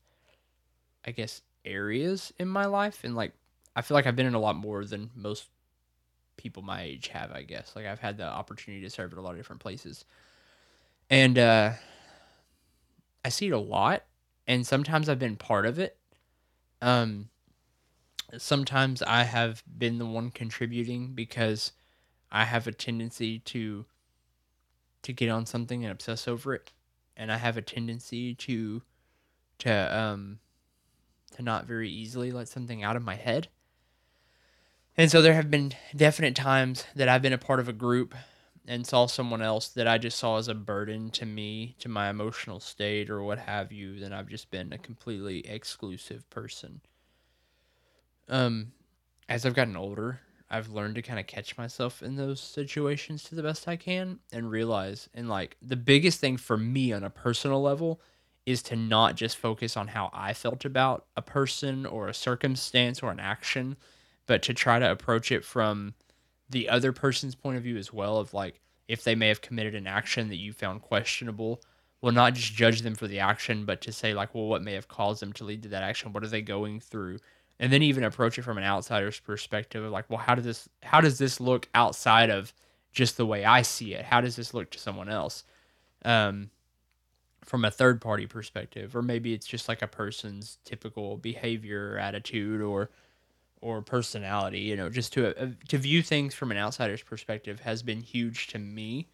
[1.05, 3.03] I guess, areas in my life.
[3.03, 3.33] And like,
[3.75, 5.47] I feel like I've been in a lot more than most
[6.37, 7.73] people my age have, I guess.
[7.75, 10.05] Like, I've had the opportunity to serve at a lot of different places.
[11.09, 11.71] And uh,
[13.23, 14.03] I see it a lot.
[14.47, 15.97] And sometimes I've been part of it.
[16.81, 17.29] Um,
[18.37, 21.71] sometimes I have been the one contributing because
[22.31, 23.85] I have a tendency to
[25.03, 26.71] to get on something and obsess over it
[27.15, 28.81] and I have a tendency to
[29.59, 30.39] to um
[31.35, 33.47] to not very easily let something out of my head.
[34.97, 38.15] And so there have been definite times that I've been a part of a group
[38.67, 42.09] and saw someone else that I just saw as a burden to me, to my
[42.09, 46.81] emotional state or what have you, then I've just been a completely exclusive person.
[48.27, 48.71] Um
[49.27, 50.19] as I've gotten older,
[50.49, 54.19] I've learned to kind of catch myself in those situations to the best I can
[54.31, 58.01] and realize and like the biggest thing for me on a personal level
[58.45, 63.01] is to not just focus on how I felt about a person or a circumstance
[63.01, 63.75] or an action,
[64.27, 65.93] but to try to approach it from
[66.49, 69.73] the other person's point of view as well of like if they may have committed
[69.73, 71.61] an action that you found questionable
[72.01, 74.73] well not just judge them for the action but to say like well what may
[74.73, 76.13] have caused them to lead to that action?
[76.13, 77.19] What are they going through?
[77.59, 80.69] And then even approach it from an outsider's perspective of like well how does this
[80.83, 82.53] how does this look outside of
[82.91, 84.05] just the way i see it?
[84.05, 85.43] How does this look to someone else?
[86.03, 86.51] Um
[87.45, 91.99] from a third party perspective or maybe it's just like a person's typical behavior or
[91.99, 92.89] attitude or
[93.61, 97.83] or personality you know just to uh, to view things from an outsider's perspective has
[97.83, 99.07] been huge to me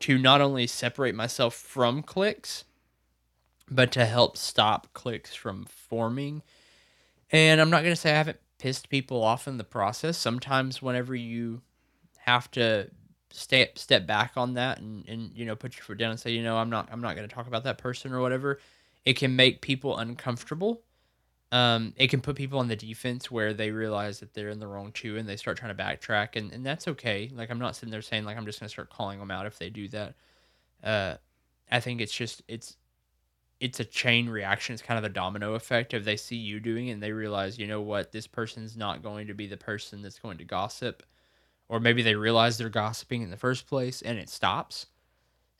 [0.00, 2.64] to not only separate myself from cliques
[3.70, 6.42] but to help stop cliques from forming.
[7.30, 10.16] And i'm not going to say i haven't pissed people off in the process.
[10.16, 11.60] Sometimes whenever you
[12.20, 12.90] have to
[13.34, 16.30] step step back on that and, and you know put your foot down and say
[16.30, 18.58] you know i'm not i'm not going to talk about that person or whatever.
[19.04, 20.80] It can make people uncomfortable.
[21.52, 24.66] Um, it can put people on the defense where they realize that they're in the
[24.66, 27.30] wrong too and they start trying to backtrack and, and that's okay.
[27.34, 29.46] Like i'm not sitting there saying like i'm just going to start calling them out
[29.46, 30.14] if they do that.
[30.82, 31.14] Uh,
[31.70, 32.76] i think it's just it's
[33.60, 34.74] it's a chain reaction.
[34.74, 37.58] It's kind of a domino effect if they see you doing it and they realize
[37.58, 41.02] you know what this person's not going to be the person that's going to gossip
[41.68, 44.86] or maybe they realize they're gossiping in the first place and it stops.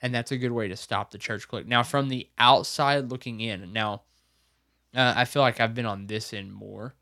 [0.01, 3.41] And that's a good way to stop the church clique now from the outside looking
[3.41, 4.03] in now
[4.95, 6.95] uh, i feel like i've been on this end more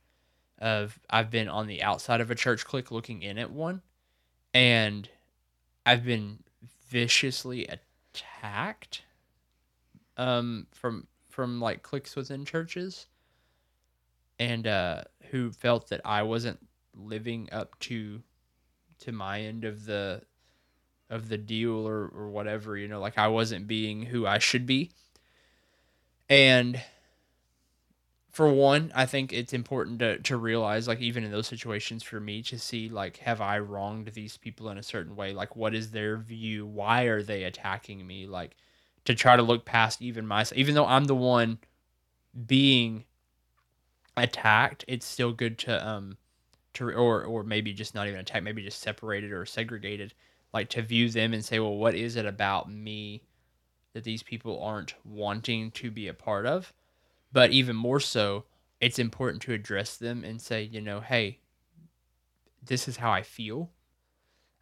[0.59, 3.83] of i've been on the outside of a church clique looking in at one
[4.55, 5.09] and
[5.85, 6.39] i've been
[6.89, 9.03] viciously attacked
[10.17, 13.07] um from from like cliques within churches
[14.39, 16.59] and uh who felt that i wasn't
[16.95, 18.23] living up to
[19.03, 20.23] to my end of the
[21.11, 24.67] of the deal or or whatever, you know, like I wasn't being who I should
[24.67, 24.91] be.
[26.29, 26.81] And
[28.33, 32.19] for one, I think it's important to, to realize, like, even in those situations for
[32.19, 35.35] me to see, like, have I wronged these people in a certain way?
[35.35, 36.65] Like, what is their view?
[36.65, 38.27] Why are they attacking me?
[38.27, 38.57] Like,
[39.05, 41.59] to try to look past even myself, even though I'm the one
[42.47, 43.05] being
[44.17, 46.17] attacked, it's still good to, um,
[46.75, 50.15] to, or, or maybe just not even attacked, maybe just separated or segregated,
[50.53, 53.25] like, to view them and say, well, what is it about me
[53.95, 56.73] that these people aren't wanting to be a part of?
[57.33, 58.45] But even more so,
[58.81, 61.39] it's important to address them and say, you know, hey,
[62.65, 63.71] this is how I feel.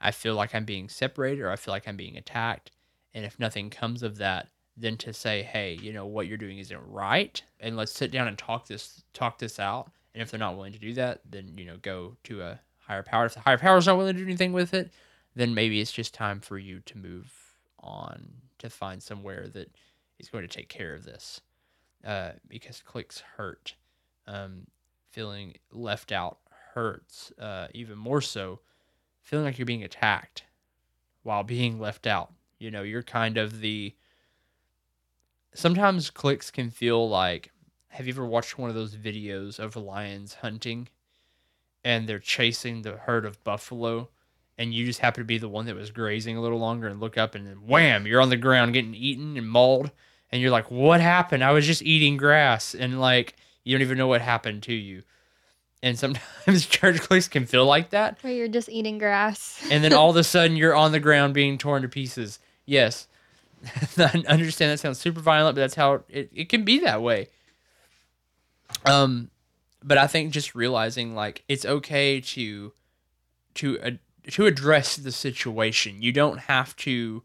[0.00, 2.70] I feel like I'm being separated or I feel like I'm being attacked.
[3.12, 6.58] And if nothing comes of that, then to say, hey, you know, what you're doing
[6.58, 7.42] isn't right.
[7.58, 9.90] And let's sit down and talk this talk this out.
[10.14, 13.02] And if they're not willing to do that, then, you know, go to a higher
[13.02, 13.26] power.
[13.26, 14.90] If the higher power is not willing to do anything with it,
[15.36, 17.32] then maybe it's just time for you to move
[17.78, 19.70] on to find somewhere that
[20.18, 21.40] is going to take care of this
[22.04, 23.74] uh, because cliques hurt.
[24.26, 24.66] Um,
[25.10, 26.38] feeling left out
[26.74, 28.60] hurts uh, even more so.
[29.22, 30.44] Feeling like you're being attacked
[31.22, 32.32] while being left out.
[32.58, 33.94] You know, you're kind of the.
[35.54, 37.50] Sometimes cliques can feel like.
[37.90, 40.88] Have you ever watched one of those videos of lions hunting
[41.84, 44.08] and they're chasing the herd of buffalo?
[44.58, 47.00] and you just happen to be the one that was grazing a little longer and
[47.00, 49.90] look up and then wham, you're on the ground getting eaten and mauled
[50.30, 51.42] and you're like, what happened?
[51.42, 53.34] I was just eating grass, and like
[53.64, 55.02] you don't even know what happened to you.
[55.82, 58.22] And sometimes church cliques can feel like that.
[58.22, 59.66] Where you're just eating grass.
[59.70, 62.38] and then all of a sudden you're on the ground being torn to pieces.
[62.66, 63.08] Yes.
[63.98, 67.28] I understand that sounds super violent, but that's how it, it can be that way.
[68.84, 69.30] Um,
[69.82, 72.72] but I think just realizing like it's okay to
[73.54, 73.90] to uh,
[74.30, 76.02] to address the situation.
[76.02, 77.22] You don't have to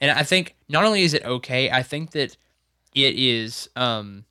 [0.00, 2.36] and I think not only is it okay, I think that
[2.94, 4.24] it is um,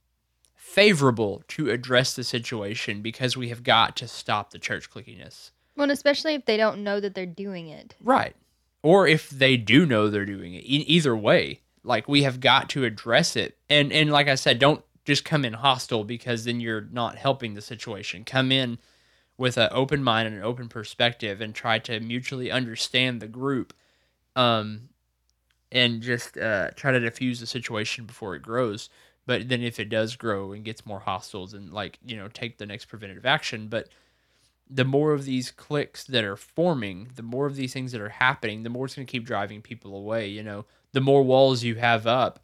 [0.55, 5.51] favorable to address the situation because we have got to stop the church clickiness.
[5.75, 7.95] Well, especially if they don't know that they're doing it.
[8.01, 8.35] Right.
[8.81, 10.63] Or if they do know they're doing it.
[10.63, 13.57] E- either way, like we have got to address it.
[13.69, 17.53] And and like I said, don't just come in hostile because then you're not helping
[17.53, 18.25] the situation.
[18.25, 18.79] Come in
[19.37, 23.73] with an open mind and an open perspective and try to mutually understand the group
[24.35, 24.89] um,
[25.71, 28.89] and just uh, try to diffuse the situation before it grows.
[29.27, 32.57] But then if it does grow and gets more hostile, then like you know take
[32.57, 33.67] the next preventative action.
[33.67, 33.89] But
[34.69, 38.09] the more of these cliques that are forming, the more of these things that are
[38.09, 40.27] happening, the more it's going to keep driving people away.
[40.27, 42.39] You know, the more walls you have up.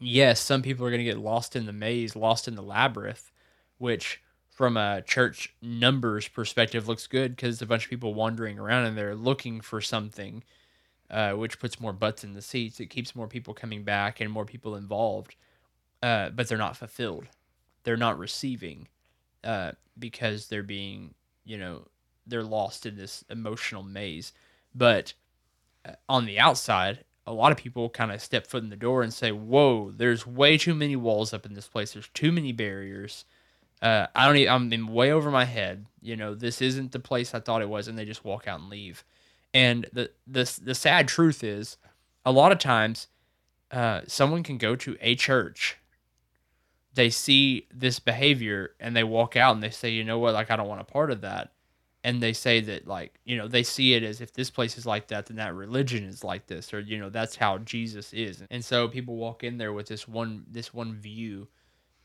[0.00, 3.30] Yes, some people are going to get lost in the maze, lost in the labyrinth,
[3.78, 8.86] which from a church numbers perspective looks good because a bunch of people wandering around
[8.86, 10.42] and they're looking for something
[11.10, 12.80] uh, which puts more butts in the seats.
[12.80, 15.36] It keeps more people coming back and more people involved,
[16.02, 17.26] uh, but they're not fulfilled.
[17.84, 18.88] They're not receiving
[19.44, 21.88] uh, because they're being, you know,
[22.26, 24.32] they're lost in this emotional maze.
[24.74, 25.14] But
[25.86, 29.02] uh, on the outside, a lot of people kind of step foot in the door
[29.02, 31.92] and say, "Whoa, there's way too many walls up in this place.
[31.92, 33.24] There's too many barriers."
[33.80, 34.36] Uh, I don't.
[34.36, 35.86] Even, I'm way over my head.
[36.02, 38.60] You know, this isn't the place I thought it was, and they just walk out
[38.60, 39.04] and leave.
[39.54, 41.76] And the the the sad truth is,
[42.24, 43.08] a lot of times,
[43.70, 45.76] uh, someone can go to a church.
[46.94, 50.50] They see this behavior and they walk out and they say, you know what, like
[50.50, 51.52] I don't want a part of that.
[52.02, 54.86] And they say that like you know they see it as if this place is
[54.86, 58.42] like that, then that religion is like this, or you know that's how Jesus is.
[58.50, 61.48] And so people walk in there with this one this one view,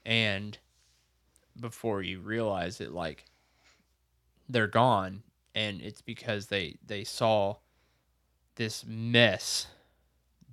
[0.06, 0.58] and
[1.60, 3.26] before you realize it, like
[4.50, 5.24] they're gone
[5.54, 7.56] and it's because they they saw
[8.56, 9.68] this mess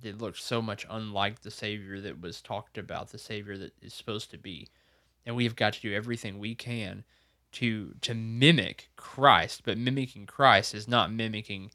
[0.01, 3.93] that looked so much unlike the savior that was talked about the savior that is
[3.93, 4.67] supposed to be
[5.25, 7.03] and we've got to do everything we can
[7.53, 11.71] to to mimic Christ but mimicking Christ is not mimicking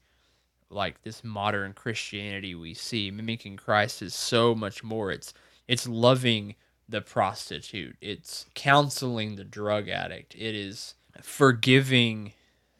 [0.69, 3.11] like this modern Christianity we see.
[3.11, 5.11] Mimicking Christ is so much more.
[5.11, 5.33] It's
[5.67, 6.55] it's loving
[6.87, 7.95] the prostitute.
[8.01, 10.35] It's counseling the drug addict.
[10.35, 12.33] It is forgiving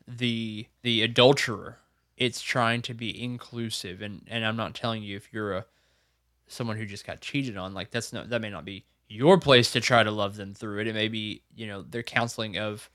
[0.08, 1.78] the the adulterer.
[2.18, 5.66] It's trying to be inclusive, and and I'm not telling you if you're a
[6.47, 9.72] someone who just got cheated on, like that's not that may not be your place
[9.72, 10.88] to try to love them through it.
[10.88, 12.89] It may be you know their counseling of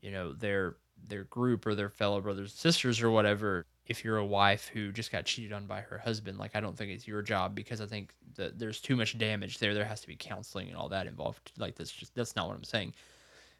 [0.00, 0.76] you know their
[1.08, 3.64] their group or their fellow brothers and sisters or whatever.
[3.86, 6.76] If you're a wife who just got cheated on by her husband, like I don't
[6.76, 9.74] think it's your job because I think that there's too much damage there.
[9.74, 11.52] There has to be counseling and all that involved.
[11.56, 12.94] Like that's just that's not what I'm saying.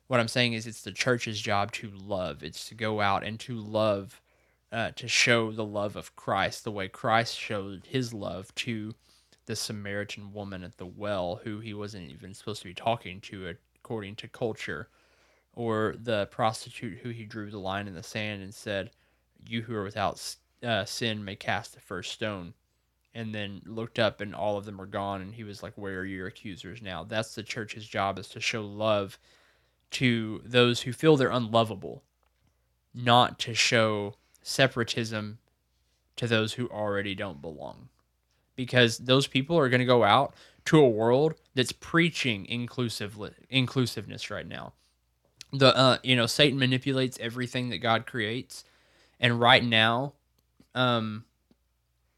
[0.08, 2.42] What I'm saying is, it's the church's job to love.
[2.42, 4.20] It's to go out and to love,
[4.70, 8.94] uh, to show the love of Christ the way Christ showed his love to
[9.46, 13.54] the Samaritan woman at the well, who he wasn't even supposed to be talking to,
[13.76, 14.88] according to culture,
[15.54, 18.90] or the prostitute who he drew the line in the sand and said,
[19.48, 22.54] "You who are without uh, sin may cast the first stone."
[23.14, 25.22] And then looked up, and all of them were gone.
[25.22, 28.40] And he was like, "Where are your accusers now?" That's the church's job is to
[28.40, 29.18] show love
[29.92, 32.02] to those who feel they're unlovable,
[32.92, 35.38] not to show separatism
[36.16, 37.88] to those who already don't belong.
[38.56, 40.34] Because those people are going to go out
[40.66, 43.16] to a world that's preaching inclusive
[43.48, 44.72] inclusiveness right now.
[45.52, 48.64] The uh, you know Satan manipulates everything that God creates,
[49.20, 50.14] and right now,
[50.74, 51.24] um,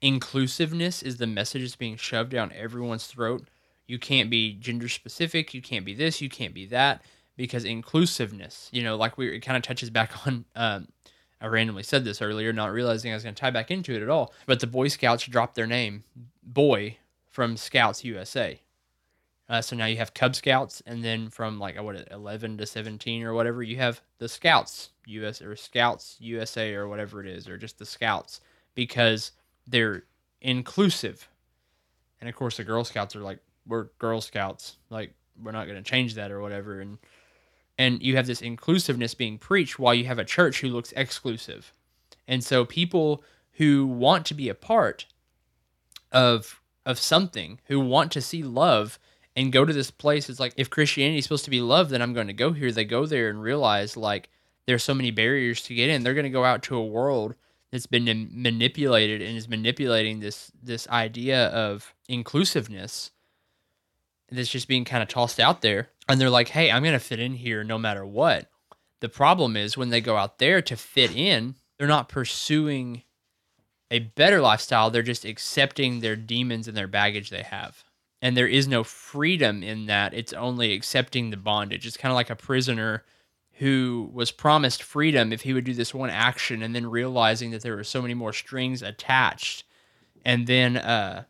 [0.00, 3.46] inclusiveness is the message that's being shoved down everyone's throat.
[3.86, 5.54] You can't be gender specific.
[5.54, 6.20] You can't be this.
[6.20, 7.02] You can't be that
[7.36, 8.68] because inclusiveness.
[8.72, 10.88] You know, like we it kind of touches back on um,
[11.40, 14.02] I randomly said this earlier, not realizing I was going to tie back into it
[14.02, 14.32] at all.
[14.46, 16.04] But the Boy Scouts dropped their name,
[16.42, 18.60] Boy, from Scouts USA.
[19.48, 23.22] Uh, so now you have Cub Scouts, and then from like what eleven to seventeen
[23.22, 27.56] or whatever, you have the Scouts US or Scouts USA or whatever it is, or
[27.56, 28.40] just the Scouts
[28.74, 29.32] because
[29.66, 30.04] they're
[30.42, 31.28] inclusive.
[32.20, 35.82] And of course, the Girl Scouts are like, we're Girl Scouts, like we're not going
[35.82, 36.80] to change that or whatever.
[36.80, 36.98] And
[37.78, 41.72] and you have this inclusiveness being preached while you have a church who looks exclusive.
[42.26, 43.22] And so people
[43.52, 45.06] who want to be a part
[46.12, 48.98] of of something, who want to see love
[49.36, 52.00] and go to this place, it's like if Christianity is supposed to be love, then
[52.00, 52.72] I'm going to go here.
[52.72, 54.30] They go there and realize like
[54.66, 56.02] there's so many barriers to get in.
[56.02, 57.34] They're going to go out to a world
[57.70, 63.10] that's been manipulated and is manipulating this this idea of inclusiveness
[64.30, 66.98] that's just being kind of tossed out there and they're like, hey, I'm going to
[66.98, 68.50] fit in here no matter what.
[69.00, 73.02] The problem is when they go out there to fit in, they're not pursuing
[73.90, 74.90] a better lifestyle.
[74.90, 77.84] They're just accepting their demons and their baggage they have.
[78.20, 80.12] And there is no freedom in that.
[80.12, 81.86] It's only accepting the bondage.
[81.86, 83.04] It's kind of like a prisoner
[83.58, 87.62] who was promised freedom if he would do this one action and then realizing that
[87.62, 89.64] there were so many more strings attached
[90.24, 91.24] and then uh,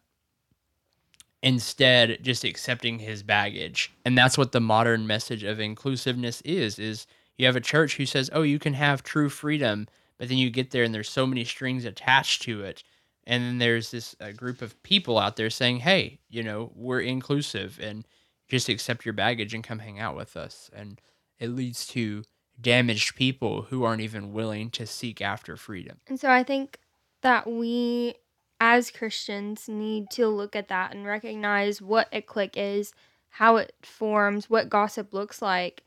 [1.42, 3.92] instead just accepting his baggage.
[4.04, 8.06] And that's what the modern message of inclusiveness is is you have a church who
[8.06, 9.86] says oh you can have true freedom
[10.18, 12.82] but then you get there and there's so many strings attached to it.
[13.24, 17.00] And then there's this uh, group of people out there saying hey you know we're
[17.00, 18.06] inclusive and
[18.48, 20.70] just accept your baggage and come hang out with us.
[20.74, 21.00] And
[21.38, 22.24] it leads to
[22.60, 26.00] damaged people who aren't even willing to seek after freedom.
[26.08, 26.78] And so i think
[27.22, 28.14] that we
[28.60, 32.92] as Christians need to look at that and recognize what a clique is,
[33.30, 35.82] how it forms, what gossip looks like,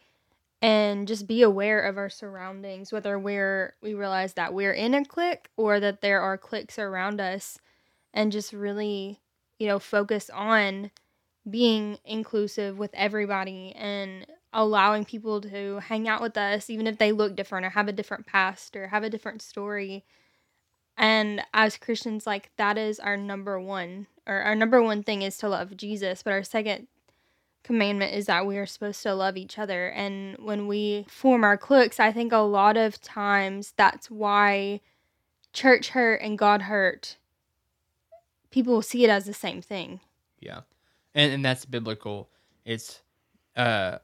[0.61, 5.03] and just be aware of our surroundings, whether we're we realize that we're in a
[5.03, 7.59] clique or that there are cliques around us,
[8.13, 9.19] and just really,
[9.59, 10.91] you know, focus on
[11.49, 17.11] being inclusive with everybody and allowing people to hang out with us even if they
[17.11, 20.03] look different or have a different past or have a different story
[21.01, 25.35] and as Christians, like that is our number one, or our number one thing is
[25.39, 26.21] to love Jesus.
[26.21, 26.87] But our second
[27.63, 29.87] commandment is that we are supposed to love each other.
[29.87, 34.81] And when we form our cliques, I think a lot of times that's why
[35.53, 37.17] church hurt and God hurt,
[38.51, 40.01] people see it as the same thing.
[40.39, 40.61] Yeah.
[41.15, 42.29] And, and that's biblical.
[42.63, 43.01] It's
[43.55, 43.97] uh,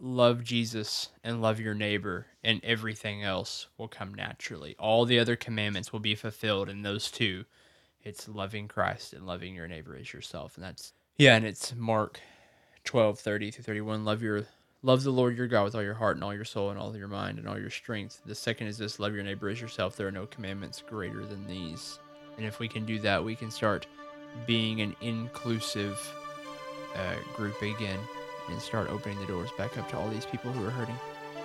[0.00, 4.74] love Jesus and love your neighbor, and everything else will come naturally.
[4.78, 7.44] All the other commandments will be fulfilled in those two.
[8.02, 10.56] It's loving Christ and loving your neighbor as yourself.
[10.56, 12.20] And that's yeah, and it's Mark
[12.84, 14.04] 12, 30 through 31.
[14.04, 14.46] Love your
[14.82, 16.96] love the Lord your God with all your heart and all your soul and all
[16.96, 18.22] your mind and all your strength.
[18.24, 19.96] The second is this love your neighbor as yourself.
[19.96, 21.98] There are no commandments greater than these.
[22.38, 23.86] And if we can do that, we can start
[24.46, 26.00] being an inclusive
[26.94, 27.98] uh, group again
[28.50, 30.96] and start opening the doors back up to all these people who are hurting.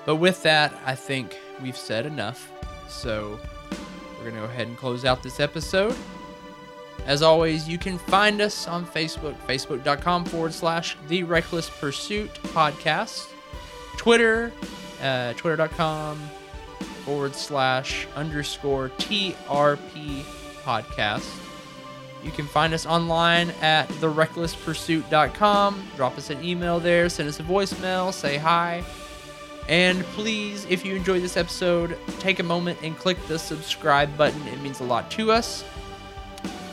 [0.06, 2.52] But with that, I think we've said enough.
[2.88, 3.40] So
[4.18, 5.96] we're going to go ahead and close out this episode.
[7.06, 13.28] As always, you can find us on Facebook, facebook.com forward slash The Reckless Pursuit Podcast,
[13.98, 14.52] Twitter,
[15.02, 16.18] uh, twitter.com
[17.04, 20.24] forward slash underscore TRP
[20.64, 21.45] Podcast.
[22.26, 25.88] You can find us online at therecklesspursuit.com.
[25.96, 28.84] Drop us an email there, send us a voicemail, say hi.
[29.70, 34.42] And please, if you enjoyed this episode, take a moment and click the subscribe button.
[34.48, 35.64] It means a lot to us.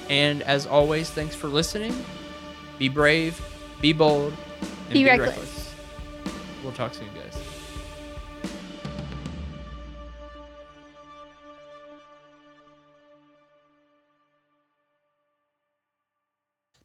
[0.09, 1.95] And as always, thanks for listening.
[2.79, 3.39] Be brave,
[3.83, 5.29] be bold, and be, be reckless.
[5.29, 5.75] reckless.
[6.63, 7.32] We'll talk soon, guys.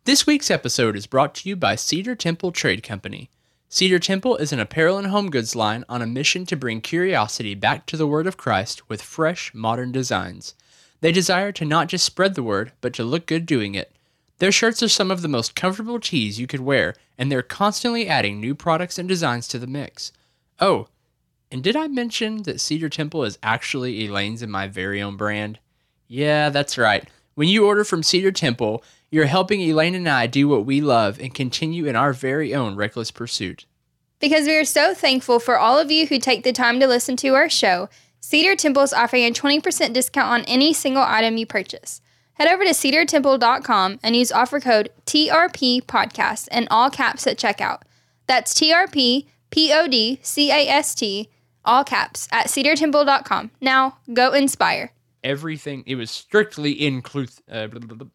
[0.07, 3.29] This week's episode is brought to you by Cedar Temple Trade Company.
[3.67, 7.55] Cedar Temple is an apparel and home goods line on a mission to bring curiosity
[7.55, 10.55] back to the Word of Christ with fresh, modern designs.
[11.01, 13.97] They desire to not just spread the word, but to look good doing it.
[14.37, 18.07] Their shirts are some of the most comfortable tees you could wear, and they're constantly
[18.07, 20.13] adding new products and designs to the mix.
[20.57, 20.87] Oh,
[21.51, 25.59] and did I mention that Cedar Temple is actually Elaine's and my very own brand?
[26.07, 27.05] Yeah, that's right.
[27.35, 31.19] When you order from Cedar Temple, you're helping Elaine and I do what we love
[31.19, 33.65] and continue in our very own reckless pursuit.
[34.19, 37.15] Because we are so thankful for all of you who take the time to listen
[37.17, 37.87] to our show,
[38.19, 42.01] Cedar Temple is offering a 20% discount on any single item you purchase.
[42.33, 47.81] Head over to cedartemple.com and use offer code TRP podcast in all caps at checkout.
[48.27, 51.29] That's TRP P O D C A S T
[51.65, 53.51] all caps at cedartemple.com.
[53.61, 54.93] Now go inspire.
[55.23, 57.43] Everything, it was strictly inclusive.
[57.51, 58.05] Uh.